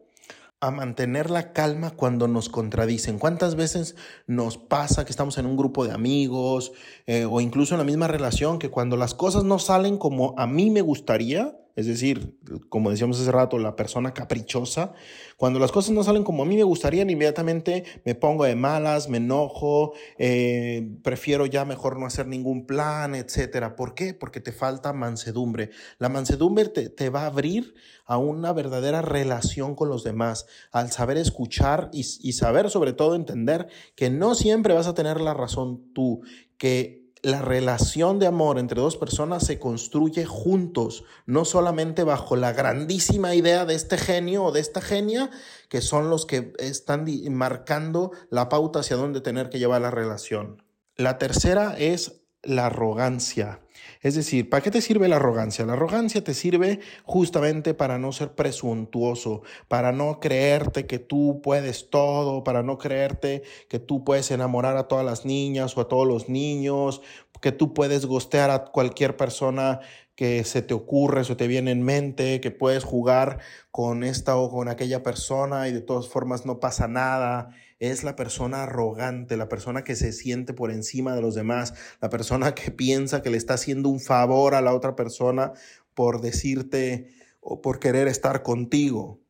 a 0.60 0.72
mantener 0.72 1.30
la 1.30 1.54
calma 1.54 1.92
cuando 1.92 2.28
nos 2.28 2.50
contradicen. 2.50 3.20
¿Cuántas 3.20 3.56
veces 3.56 3.96
nos 4.26 4.58
pasa 4.58 5.06
que 5.06 5.12
estamos 5.12 5.38
en 5.38 5.46
un 5.46 5.56
grupo 5.56 5.86
de 5.86 5.94
amigos 5.94 6.72
eh, 7.06 7.26
o 7.30 7.42
incluso 7.42 7.76
en 7.76 7.80
la 7.80 7.84
misma 7.84 8.08
relación 8.08 8.58
que 8.58 8.70
cuando 8.70 8.98
las 8.98 9.14
cosas 9.14 9.44
no 9.44 9.60
salen 9.60 9.98
como 9.98 10.34
a 10.38 10.48
mí 10.48 10.72
me 10.72 10.82
gustaría, 10.82 11.56
es 11.78 11.86
decir, 11.86 12.36
como 12.70 12.90
decíamos 12.90 13.22
hace 13.22 13.32
rato, 13.32 13.60
la 13.60 13.76
persona 13.76 14.12
caprichosa, 14.12 14.94
cuando 15.38 15.60
las 15.60 15.72
cosas 15.72 15.92
no 15.92 16.04
salen 16.04 16.24
como 16.24 16.42
a 16.42 16.46
mí 16.48 16.56
me 16.56 16.64
gustaría, 16.64 17.04
inmediatamente 17.04 17.84
me 18.04 18.16
pongo 18.16 18.46
de 18.46 18.56
malas, 18.56 19.10
me 19.10 19.18
enojo, 19.18 19.94
eh, 20.18 20.90
prefiero 21.04 21.46
ya 21.46 21.66
mejor 21.66 22.00
no 22.00 22.08
hacer 22.08 22.26
ningún 22.26 22.66
plan, 22.66 23.14
etc. 23.14 23.76
¿Por 23.78 23.94
qué? 23.94 24.16
Porque 24.16 24.40
te 24.40 24.52
falta 24.52 24.92
mansedumbre. 24.92 25.70
La 26.00 26.10
mansedumbre 26.10 26.68
te, 26.70 26.90
te 26.90 27.12
va 27.12 27.22
a 27.22 27.28
abrir 27.28 27.76
a 28.06 28.18
una 28.18 28.54
verdadera 28.54 29.04
relación 29.04 29.76
con 29.76 29.88
los 29.88 30.04
demás, 30.04 30.48
al 30.72 30.92
saber 30.92 31.18
escuchar 31.18 31.92
y, 31.94 32.00
y 32.00 32.34
saber 32.34 32.72
sobre 32.72 32.94
todo 32.94 33.14
entender 33.14 33.68
que 33.96 34.10
no 34.10 34.34
siempre 34.34 34.74
vas 34.74 34.88
a 34.88 34.96
tener 34.96 35.22
la 35.22 35.36
razón 35.36 35.94
tú, 35.94 36.22
que 36.58 37.07
la 37.22 37.42
relación 37.42 38.20
de 38.20 38.28
amor 38.28 38.60
entre 38.60 38.82
dos 38.82 38.98
personas 38.98 39.46
se 39.46 39.60
construye 39.60 40.26
juntos, 40.26 41.04
no 41.26 41.46
solamente 41.46 42.04
bajo 42.04 42.36
la 42.36 42.54
grandísima 42.54 43.36
idea 43.36 43.66
de 43.66 43.76
este 43.76 43.98
genio 43.98 44.46
o 44.46 44.52
de 44.52 44.60
esta 44.60 44.82
genia, 44.82 45.30
que 45.70 45.82
son 45.82 46.10
los 46.10 46.26
que 46.26 46.54
están 46.60 47.06
marcando 47.32 48.12
la 48.30 48.50
pauta 48.50 48.80
hacia 48.80 48.98
dónde 48.98 49.22
tener 49.22 49.50
que 49.50 49.60
llevar 49.60 49.82
la 49.82 49.92
relación. 49.92 50.64
La 50.96 51.18
tercera 51.18 51.76
es 51.78 52.22
la 52.44 52.68
arrogancia. 52.68 53.62
Es 54.02 54.16
decir, 54.16 54.50
¿para 54.50 54.62
qué 54.62 54.72
te 54.72 54.82
sirve 54.82 55.08
la 55.08 55.18
arrogancia? 55.18 55.66
La 55.66 55.74
arrogancia 55.74 56.24
te 56.24 56.34
sirve 56.34 56.80
justamente 57.04 57.74
para 57.74 57.98
no 57.98 58.12
ser 58.12 58.34
presuntuoso, 58.34 59.42
para 59.68 59.92
no 59.92 60.20
creerte 60.20 60.86
que 60.86 61.00
tú 61.00 61.42
puedes 61.42 61.90
todo, 61.90 62.44
para 62.44 62.64
no 62.64 62.78
creerte 62.78 63.44
que 63.70 63.80
tú 63.80 64.04
puedes 64.04 64.32
enamorar 64.32 64.78
a 64.78 64.88
todas 64.88 65.06
las 65.06 65.26
niñas 65.26 65.78
o 65.78 65.82
a 65.82 65.88
todos 65.88 66.08
los 66.08 66.30
niños, 66.30 67.02
que 67.42 67.52
tú 67.52 67.74
puedes 67.74 68.06
gostear 68.06 68.50
a 68.50 68.66
cualquier 68.66 69.16
persona 69.18 69.80
que 70.16 70.44
se 70.44 70.64
te 70.64 70.74
ocurre, 70.74 71.22
o 71.22 71.38
te 71.38 71.48
viene 71.48 71.72
en 71.72 71.84
mente, 71.84 72.42
que 72.42 72.50
puedes 72.50 72.84
jugar 72.84 73.40
con 73.70 74.04
esta 74.04 74.36
o 74.36 74.50
con 74.50 74.68
aquella 74.68 75.04
persona 75.04 75.68
y 75.68 75.72
de 75.72 75.82
todas 75.82 76.08
formas 76.08 76.46
no 76.46 76.60
pasa 76.60 76.88
nada. 76.88 77.52
Es 77.80 78.04
la 78.04 78.16
persona 78.16 78.64
arrogante, 78.64 79.38
la 79.38 79.50
persona 79.50 79.84
que 79.84 79.96
se 79.96 80.12
siente 80.12 80.54
por 80.54 80.72
encima 80.72 81.16
de 81.16 81.22
los 81.22 81.36
demás, 81.36 81.74
la 82.02 82.10
persona 82.10 82.56
que 82.56 82.72
piensa 82.72 83.22
que 83.22 83.30
le 83.30 83.38
está 83.38 83.54
haciendo 83.54 83.90
un 83.90 84.00
favor 84.00 84.56
a 84.56 84.62
la 84.62 84.74
otra 84.74 84.96
persona 84.96 85.54
por 85.94 86.22
decirte 86.22 87.14
o 87.40 87.62
por 87.62 87.80
querer 87.80 88.08
estar 88.08 88.44
contigo. 88.44 89.22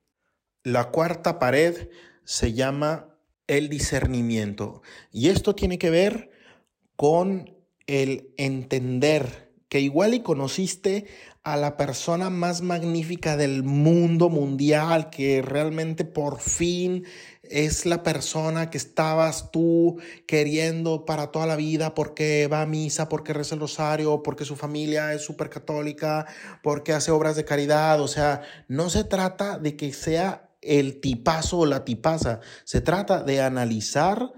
La 0.63 0.91
cuarta 0.91 1.39
pared 1.39 1.89
se 2.23 2.53
llama 2.53 3.17
el 3.47 3.69
discernimiento 3.69 4.81
y 5.11 5.29
esto 5.29 5.55
tiene 5.55 5.77
que 5.77 5.89
ver 5.89 6.29
con 6.95 7.55
el 7.85 8.33
entender 8.37 9.53
que 9.69 9.79
igual 9.79 10.13
y 10.13 10.21
conociste 10.21 11.05
a 11.47 11.55
la 11.55 11.77
persona 11.77 12.29
más 12.29 12.61
magnífica 12.61 13.37
del 13.37 13.63
mundo 13.63 14.27
mundial, 14.27 15.09
que 15.09 15.41
realmente 15.41 16.03
por 16.03 16.41
fin 16.41 17.05
es 17.41 17.85
la 17.85 18.03
persona 18.03 18.69
que 18.69 18.77
estabas 18.77 19.49
tú 19.49 19.97
queriendo 20.25 21.05
para 21.05 21.27
toda 21.27 21.45
la 21.45 21.55
vida 21.55 21.93
porque 21.93 22.49
va 22.51 22.63
a 22.63 22.65
misa, 22.65 23.07
porque 23.07 23.31
reza 23.31 23.55
el 23.55 23.61
rosario, 23.61 24.21
porque 24.23 24.43
su 24.43 24.57
familia 24.57 25.13
es 25.13 25.21
súper 25.21 25.49
católica, 25.49 26.25
porque 26.63 26.91
hace 26.91 27.11
obras 27.11 27.37
de 27.37 27.45
caridad. 27.45 28.01
O 28.01 28.09
sea, 28.09 28.41
no 28.67 28.89
se 28.89 29.05
trata 29.05 29.57
de 29.57 29.77
que 29.77 29.93
sea 29.93 30.49
el 30.61 30.99
tipazo 30.99 31.59
o 31.59 31.65
la 31.65 31.85
tipaza, 31.85 32.41
se 32.65 32.81
trata 32.81 33.23
de 33.23 33.39
analizar 33.39 34.33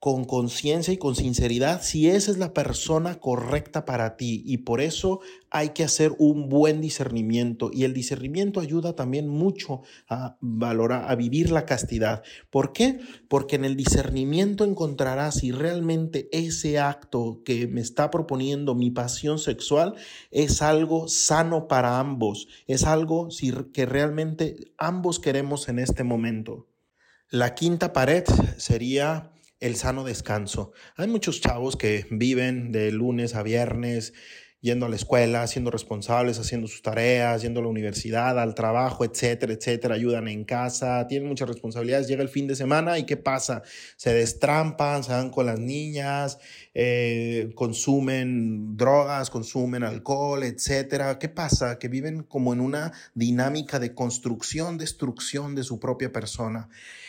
con 0.00 0.24
conciencia 0.24 0.94
y 0.94 0.96
con 0.96 1.14
sinceridad 1.14 1.82
si 1.82 2.08
esa 2.08 2.30
es 2.30 2.38
la 2.38 2.54
persona 2.54 3.20
correcta 3.20 3.84
para 3.84 4.16
ti. 4.16 4.42
Y 4.46 4.58
por 4.58 4.80
eso 4.80 5.20
hay 5.50 5.68
que 5.70 5.84
hacer 5.84 6.14
un 6.18 6.48
buen 6.48 6.80
discernimiento. 6.80 7.70
Y 7.70 7.84
el 7.84 7.92
discernimiento 7.92 8.60
ayuda 8.60 8.96
también 8.96 9.28
mucho 9.28 9.82
a 10.08 10.38
valorar, 10.40 11.10
a 11.10 11.14
vivir 11.16 11.50
la 11.50 11.66
castidad. 11.66 12.22
¿Por 12.48 12.72
qué? 12.72 12.98
Porque 13.28 13.56
en 13.56 13.66
el 13.66 13.76
discernimiento 13.76 14.64
encontrarás 14.64 15.34
si 15.34 15.52
realmente 15.52 16.30
ese 16.32 16.78
acto 16.78 17.42
que 17.44 17.66
me 17.66 17.82
está 17.82 18.10
proponiendo 18.10 18.74
mi 18.74 18.90
pasión 18.90 19.38
sexual 19.38 19.96
es 20.30 20.62
algo 20.62 21.08
sano 21.08 21.68
para 21.68 22.00
ambos, 22.00 22.48
es 22.66 22.84
algo 22.84 23.28
que 23.74 23.84
realmente 23.84 24.72
ambos 24.78 25.20
queremos 25.20 25.68
en 25.68 25.78
este 25.78 26.04
momento. 26.04 26.68
La 27.28 27.54
quinta 27.54 27.92
pared 27.92 28.24
sería 28.56 29.30
el 29.60 29.76
sano 29.76 30.04
descanso. 30.04 30.72
Hay 30.96 31.06
muchos 31.06 31.40
chavos 31.40 31.76
que 31.76 32.06
viven 32.10 32.72
de 32.72 32.90
lunes 32.90 33.34
a 33.34 33.42
viernes 33.42 34.12
yendo 34.60 34.86
a 34.86 34.88
la 34.88 34.96
escuela, 34.96 35.46
siendo 35.46 35.70
responsables, 35.70 36.38
haciendo 36.38 36.68
sus 36.68 36.82
tareas, 36.82 37.40
yendo 37.42 37.60
a 37.60 37.62
la 37.62 37.70
universidad, 37.70 38.38
al 38.38 38.54
trabajo, 38.54 39.04
etcétera, 39.04 39.54
etcétera, 39.54 39.94
ayudan 39.94 40.28
en 40.28 40.44
casa, 40.44 41.06
tienen 41.06 41.28
muchas 41.28 41.48
responsabilidades, 41.48 42.08
llega 42.08 42.22
el 42.22 42.28
fin 42.28 42.46
de 42.46 42.54
semana 42.54 42.98
y 42.98 43.04
¿qué 43.04 43.16
pasa? 43.16 43.62
Se 43.96 44.12
destrampan, 44.12 45.02
se 45.02 45.12
van 45.12 45.30
con 45.30 45.46
las 45.46 45.58
niñas, 45.58 46.38
eh, 46.74 47.52
consumen 47.54 48.76
drogas, 48.76 49.30
consumen 49.30 49.82
alcohol, 49.82 50.42
etcétera. 50.42 51.18
¿Qué 51.18 51.28
pasa? 51.28 51.78
Que 51.78 51.88
viven 51.88 52.22
como 52.22 52.52
en 52.52 52.60
una 52.60 52.92
dinámica 53.14 53.78
de 53.78 53.94
construcción, 53.94 54.78
destrucción 54.78 55.54
de 55.54 55.64
su 55.64 55.80
propia 55.80 56.12
persona. 56.12 56.68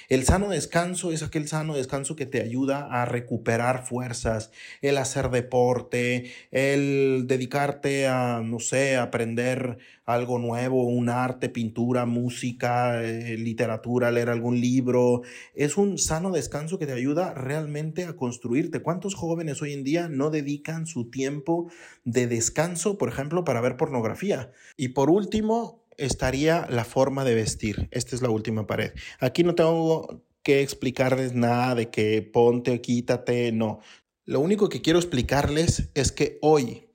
El 0.10 0.26
sano 0.26 0.50
descanso 0.50 1.14
es 1.14 1.24
aquel 1.24 1.48
sano 1.48 1.76
descanso 1.76 2.18
que 2.18 2.26
te 2.26 2.42
ayuda 2.42 2.88
a 2.92 3.06
recuperar 3.06 3.86
fuerzas, 3.86 4.52
el 4.82 4.98
hacer 4.98 5.30
deporte, 5.30 6.34
el 6.52 7.28
dedicarte 7.28 8.08
a, 8.08 8.42
no 8.44 8.60
sé, 8.60 8.98
aprender 8.98 9.78
algo 10.14 10.40
nuevo, 10.40 10.84
un 10.84 11.10
arte, 11.10 11.50
pintura, 11.50 12.06
música, 12.06 13.04
eh, 13.04 13.38
literatura, 13.38 14.12
leer 14.12 14.30
algún 14.30 14.60
libro. 14.60 15.22
Es 15.54 15.78
un 15.78 15.98
sano 15.98 16.32
descanso 16.32 16.80
que 16.80 16.86
te 16.86 16.94
ayuda 16.94 17.34
realmente 17.34 18.06
a 18.06 18.16
construirte. 18.16 18.82
¿Cuántos 18.82 19.16
jóvenes 19.16 19.62
hoy 19.62 19.74
en 19.74 19.84
día 19.84 20.10
no 20.10 20.30
dedican 20.30 20.86
su 20.88 21.10
tiempo 21.10 21.72
de 22.04 22.28
descanso, 22.28 22.98
por 22.98 23.10
ejemplo, 23.10 23.44
para 23.44 23.62
ver 23.62 23.78
pornografía? 23.78 24.52
Y 24.78 24.90
por 24.90 25.10
último, 25.10 25.82
estaría 25.98 26.68
la 26.70 26.84
forma 26.84 27.24
de 27.24 27.36
vestir. 27.36 27.88
Esta 27.92 28.16
es 28.16 28.22
la 28.22 28.30
última 28.30 28.68
pared. 28.68 28.92
Aquí 29.20 29.44
no 29.44 29.56
tengo 29.56 30.24
que 30.44 30.62
explicarles 30.62 31.34
nada 31.34 31.76
de 31.76 31.90
que 31.90 32.22
ponte 32.22 32.72
o 32.72 32.82
quítate, 32.82 33.52
no. 33.52 33.80
Lo 34.26 34.40
único 34.40 34.70
que 34.70 34.82
quiero 34.82 35.00
explicarles 35.00 35.90
es 35.94 36.12
que 36.12 36.38
hoy 36.42 36.88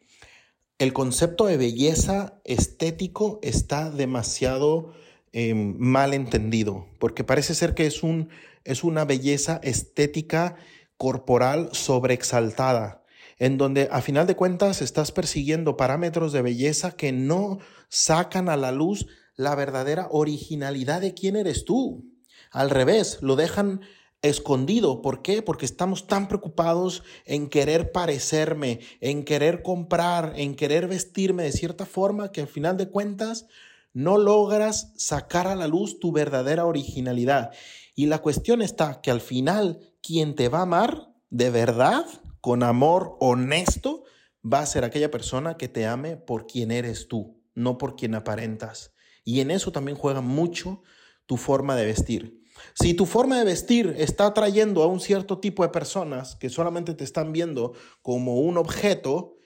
el 0.79 0.93
concepto 0.93 1.47
de 1.47 1.57
belleza 1.57 2.41
estético 2.45 3.39
está 3.43 3.91
demasiado 3.91 4.93
em, 5.33 5.77
mal 5.79 6.15
entendido, 6.15 6.87
porque 6.99 7.25
parece 7.25 7.55
ser 7.55 7.75
que 7.75 7.87
es, 7.87 8.03
un, 8.03 8.29
es 8.65 8.85
una 8.85 9.05
belleza 9.05 9.61
estética 9.63 10.57
corporal 10.97 11.71
sobreexaltada 11.73 13.03
en 13.39 13.59
donde 13.59 13.89
a 13.91 14.01
final 14.01 14.27
de 14.27 14.37
cuentas 14.37 14.81
estás 14.81 15.13
persiguiendo 15.13 15.77
parámetros 15.77 16.33
de 16.33 16.43
belleza 16.43 16.93
que 16.93 17.13
no 17.13 17.59
sacan 17.89 18.49
a 18.49 18.57
la 18.57 18.73
luz 18.73 19.07
la 19.37 19.55
verdadera 19.55 20.09
originalidad 20.11 21.03
de 21.03 21.13
quién 21.13 21.37
eres 21.37 21.65
tú. 21.65 22.05
Al 22.51 22.71
revés, 22.71 23.19
lo 23.21 23.37
dejan 23.37 23.83
escondido. 24.29 25.03
¿Por 25.03 25.23
qué? 25.23 25.43
Porque 25.43 25.67
estamos 25.67 26.07
tan 26.07 26.29
preocupados 26.29 27.03
en 27.25 27.49
querer 27.49 27.93
parecerme, 27.93 28.81
en 29.01 29.25
querer 29.25 29.63
comprar, 29.63 30.35
en 30.37 30.55
querer 30.55 30.89
vestirme 30.89 31.43
de 31.43 31.53
cierta 31.53 31.87
forma 31.87 32.33
que 32.33 32.41
al 32.41 32.49
final 32.49 32.77
de 32.77 32.89
cuentas 32.89 33.47
no 33.93 34.19
logras 34.19 34.93
sacar 34.97 35.47
a 35.47 35.57
la 35.57 35.69
luz 35.69 35.99
tu 35.99 36.13
verdadera 36.13 36.67
originalidad. 36.67 37.53
Y 37.95 38.07
la 38.07 38.19
cuestión 38.19 38.61
está 38.61 39.01
que 39.01 39.11
al 39.11 39.21
final 39.21 39.81
quien 40.03 40.35
te 40.35 40.49
va 40.49 40.59
a 40.59 40.63
amar 40.63 41.09
de 41.31 41.51
verdad 41.51 42.05
con 42.41 42.63
amor 42.63 43.17
honesto, 43.21 44.05
va 44.45 44.61
a 44.61 44.67
ser 44.67 44.85
aquella 44.85 45.11
persona 45.11 45.57
que 45.57 45.69
te 45.69 45.87
ame 45.87 46.17
por 46.17 46.47
quien 46.47 46.71
eres 46.71 47.09
tú, 47.09 47.43
no 47.55 47.79
por 47.79 47.97
quien 47.97 48.15
aparentas. 48.15 48.93
Y 49.25 49.41
en 49.41 49.51
eso 49.51 49.73
también 49.73 49.97
juega 49.97 50.21
mucho 50.21 50.83
tu 51.27 51.37
forma 51.37 51.75
de 51.75 51.87
vestir. 51.87 52.43
Si 52.75 52.95
tu 52.95 53.07
forma 53.07 53.39
de 53.39 53.45
vestir 53.45 53.95
está 53.99 54.27
atrayendo 54.27 54.83
a 54.83 54.87
un 54.87 55.01
cierto 55.01 55.39
tipo 55.39 55.63
de 55.63 55.71
personas 55.71 56.37
que 56.37 56.51
solamente 56.51 56.95
te 56.95 57.05
están 57.05 57.33
viendo 57.33 57.73
como 58.03 58.41
un 58.41 58.59
objeto, 58.59 59.37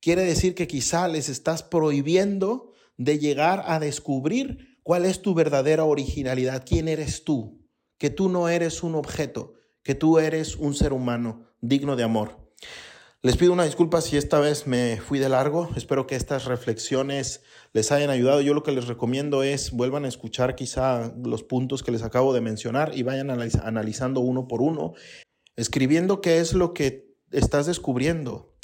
quiere 0.00 0.22
decir 0.22 0.54
que 0.54 0.66
quizá 0.66 1.08
les 1.08 1.28
estás 1.28 1.62
prohibiendo 1.62 2.72
de 2.96 3.18
llegar 3.18 3.64
a 3.66 3.78
descubrir 3.78 4.78
cuál 4.82 5.04
es 5.04 5.22
tu 5.22 5.34
verdadera 5.34 5.84
originalidad, 5.84 6.64
quién 6.66 6.88
eres 6.88 7.24
tú, 7.24 7.60
que 7.98 8.10
tú 8.10 8.28
no 8.28 8.48
eres 8.48 8.82
un 8.82 8.94
objeto, 8.94 9.54
que 9.82 9.94
tú 9.94 10.18
eres 10.18 10.56
un 10.56 10.74
ser 10.74 10.92
humano 10.92 11.46
digno 11.60 11.96
de 11.96 12.04
amor. 12.04 12.52
Les 13.20 13.36
pido 13.36 13.52
una 13.52 13.64
disculpa 13.64 14.00
si 14.00 14.16
esta 14.16 14.38
vez 14.38 14.68
me 14.68 15.00
fui 15.00 15.18
de 15.18 15.28
largo. 15.28 15.70
Espero 15.74 16.06
que 16.06 16.14
estas 16.14 16.44
reflexiones 16.44 17.42
les 17.72 17.90
hayan 17.90 18.10
ayudado. 18.10 18.40
Yo 18.42 18.54
lo 18.54 18.62
que 18.62 18.70
les 18.70 18.86
recomiendo 18.86 19.42
es 19.42 19.72
vuelvan 19.72 20.04
a 20.04 20.08
escuchar 20.08 20.54
quizá 20.54 21.12
los 21.24 21.42
puntos 21.42 21.82
que 21.82 21.90
les 21.90 22.04
acabo 22.04 22.32
de 22.32 22.40
mencionar 22.40 22.92
y 22.96 23.02
vayan 23.02 23.28
analizando 23.30 24.20
uno 24.20 24.46
por 24.46 24.62
uno, 24.62 24.92
escribiendo 25.56 26.20
qué 26.20 26.38
es 26.38 26.52
lo 26.52 26.72
que 26.74 27.08
estás 27.32 27.66
descubriendo. 27.66 28.54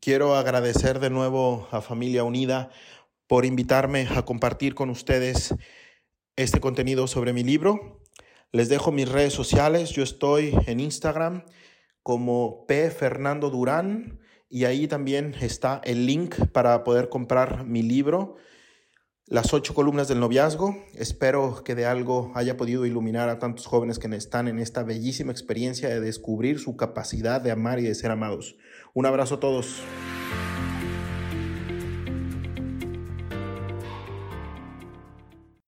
Quiero 0.00 0.34
agradecer 0.34 0.98
de 0.98 1.10
nuevo 1.10 1.68
a 1.70 1.82
Familia 1.82 2.24
Unida 2.24 2.70
por 3.26 3.44
invitarme 3.44 4.08
a 4.16 4.24
compartir 4.24 4.74
con 4.74 4.88
ustedes 4.88 5.54
este 6.36 6.60
contenido 6.60 7.06
sobre 7.06 7.34
mi 7.34 7.44
libro. 7.44 8.00
Les 8.50 8.70
dejo 8.70 8.92
mis 8.92 9.10
redes 9.10 9.34
sociales. 9.34 9.90
Yo 9.90 10.02
estoy 10.02 10.56
en 10.66 10.80
Instagram 10.80 11.44
como 12.02 12.66
P. 12.66 12.90
Fernando 12.90 13.50
Durán 13.50 14.18
y 14.48 14.64
ahí 14.64 14.88
también 14.88 15.34
está 15.40 15.80
el 15.84 16.06
link 16.06 16.34
para 16.52 16.82
poder 16.82 17.08
comprar 17.08 17.64
mi 17.66 17.82
libro, 17.82 18.36
Las 19.26 19.52
ocho 19.52 19.74
columnas 19.74 20.08
del 20.08 20.20
noviazgo. 20.20 20.74
Espero 20.94 21.62
que 21.62 21.74
de 21.74 21.84
algo 21.84 22.32
haya 22.34 22.56
podido 22.56 22.86
iluminar 22.86 23.28
a 23.28 23.38
tantos 23.38 23.66
jóvenes 23.66 23.98
que 23.98 24.08
están 24.16 24.48
en 24.48 24.58
esta 24.58 24.84
bellísima 24.84 25.32
experiencia 25.32 25.90
de 25.90 26.00
descubrir 26.00 26.58
su 26.58 26.76
capacidad 26.78 27.42
de 27.42 27.50
amar 27.50 27.78
y 27.78 27.82
de 27.82 27.94
ser 27.94 28.10
amados. 28.10 28.56
Un 28.94 29.04
abrazo 29.04 29.34
a 29.34 29.40
todos. 29.40 29.82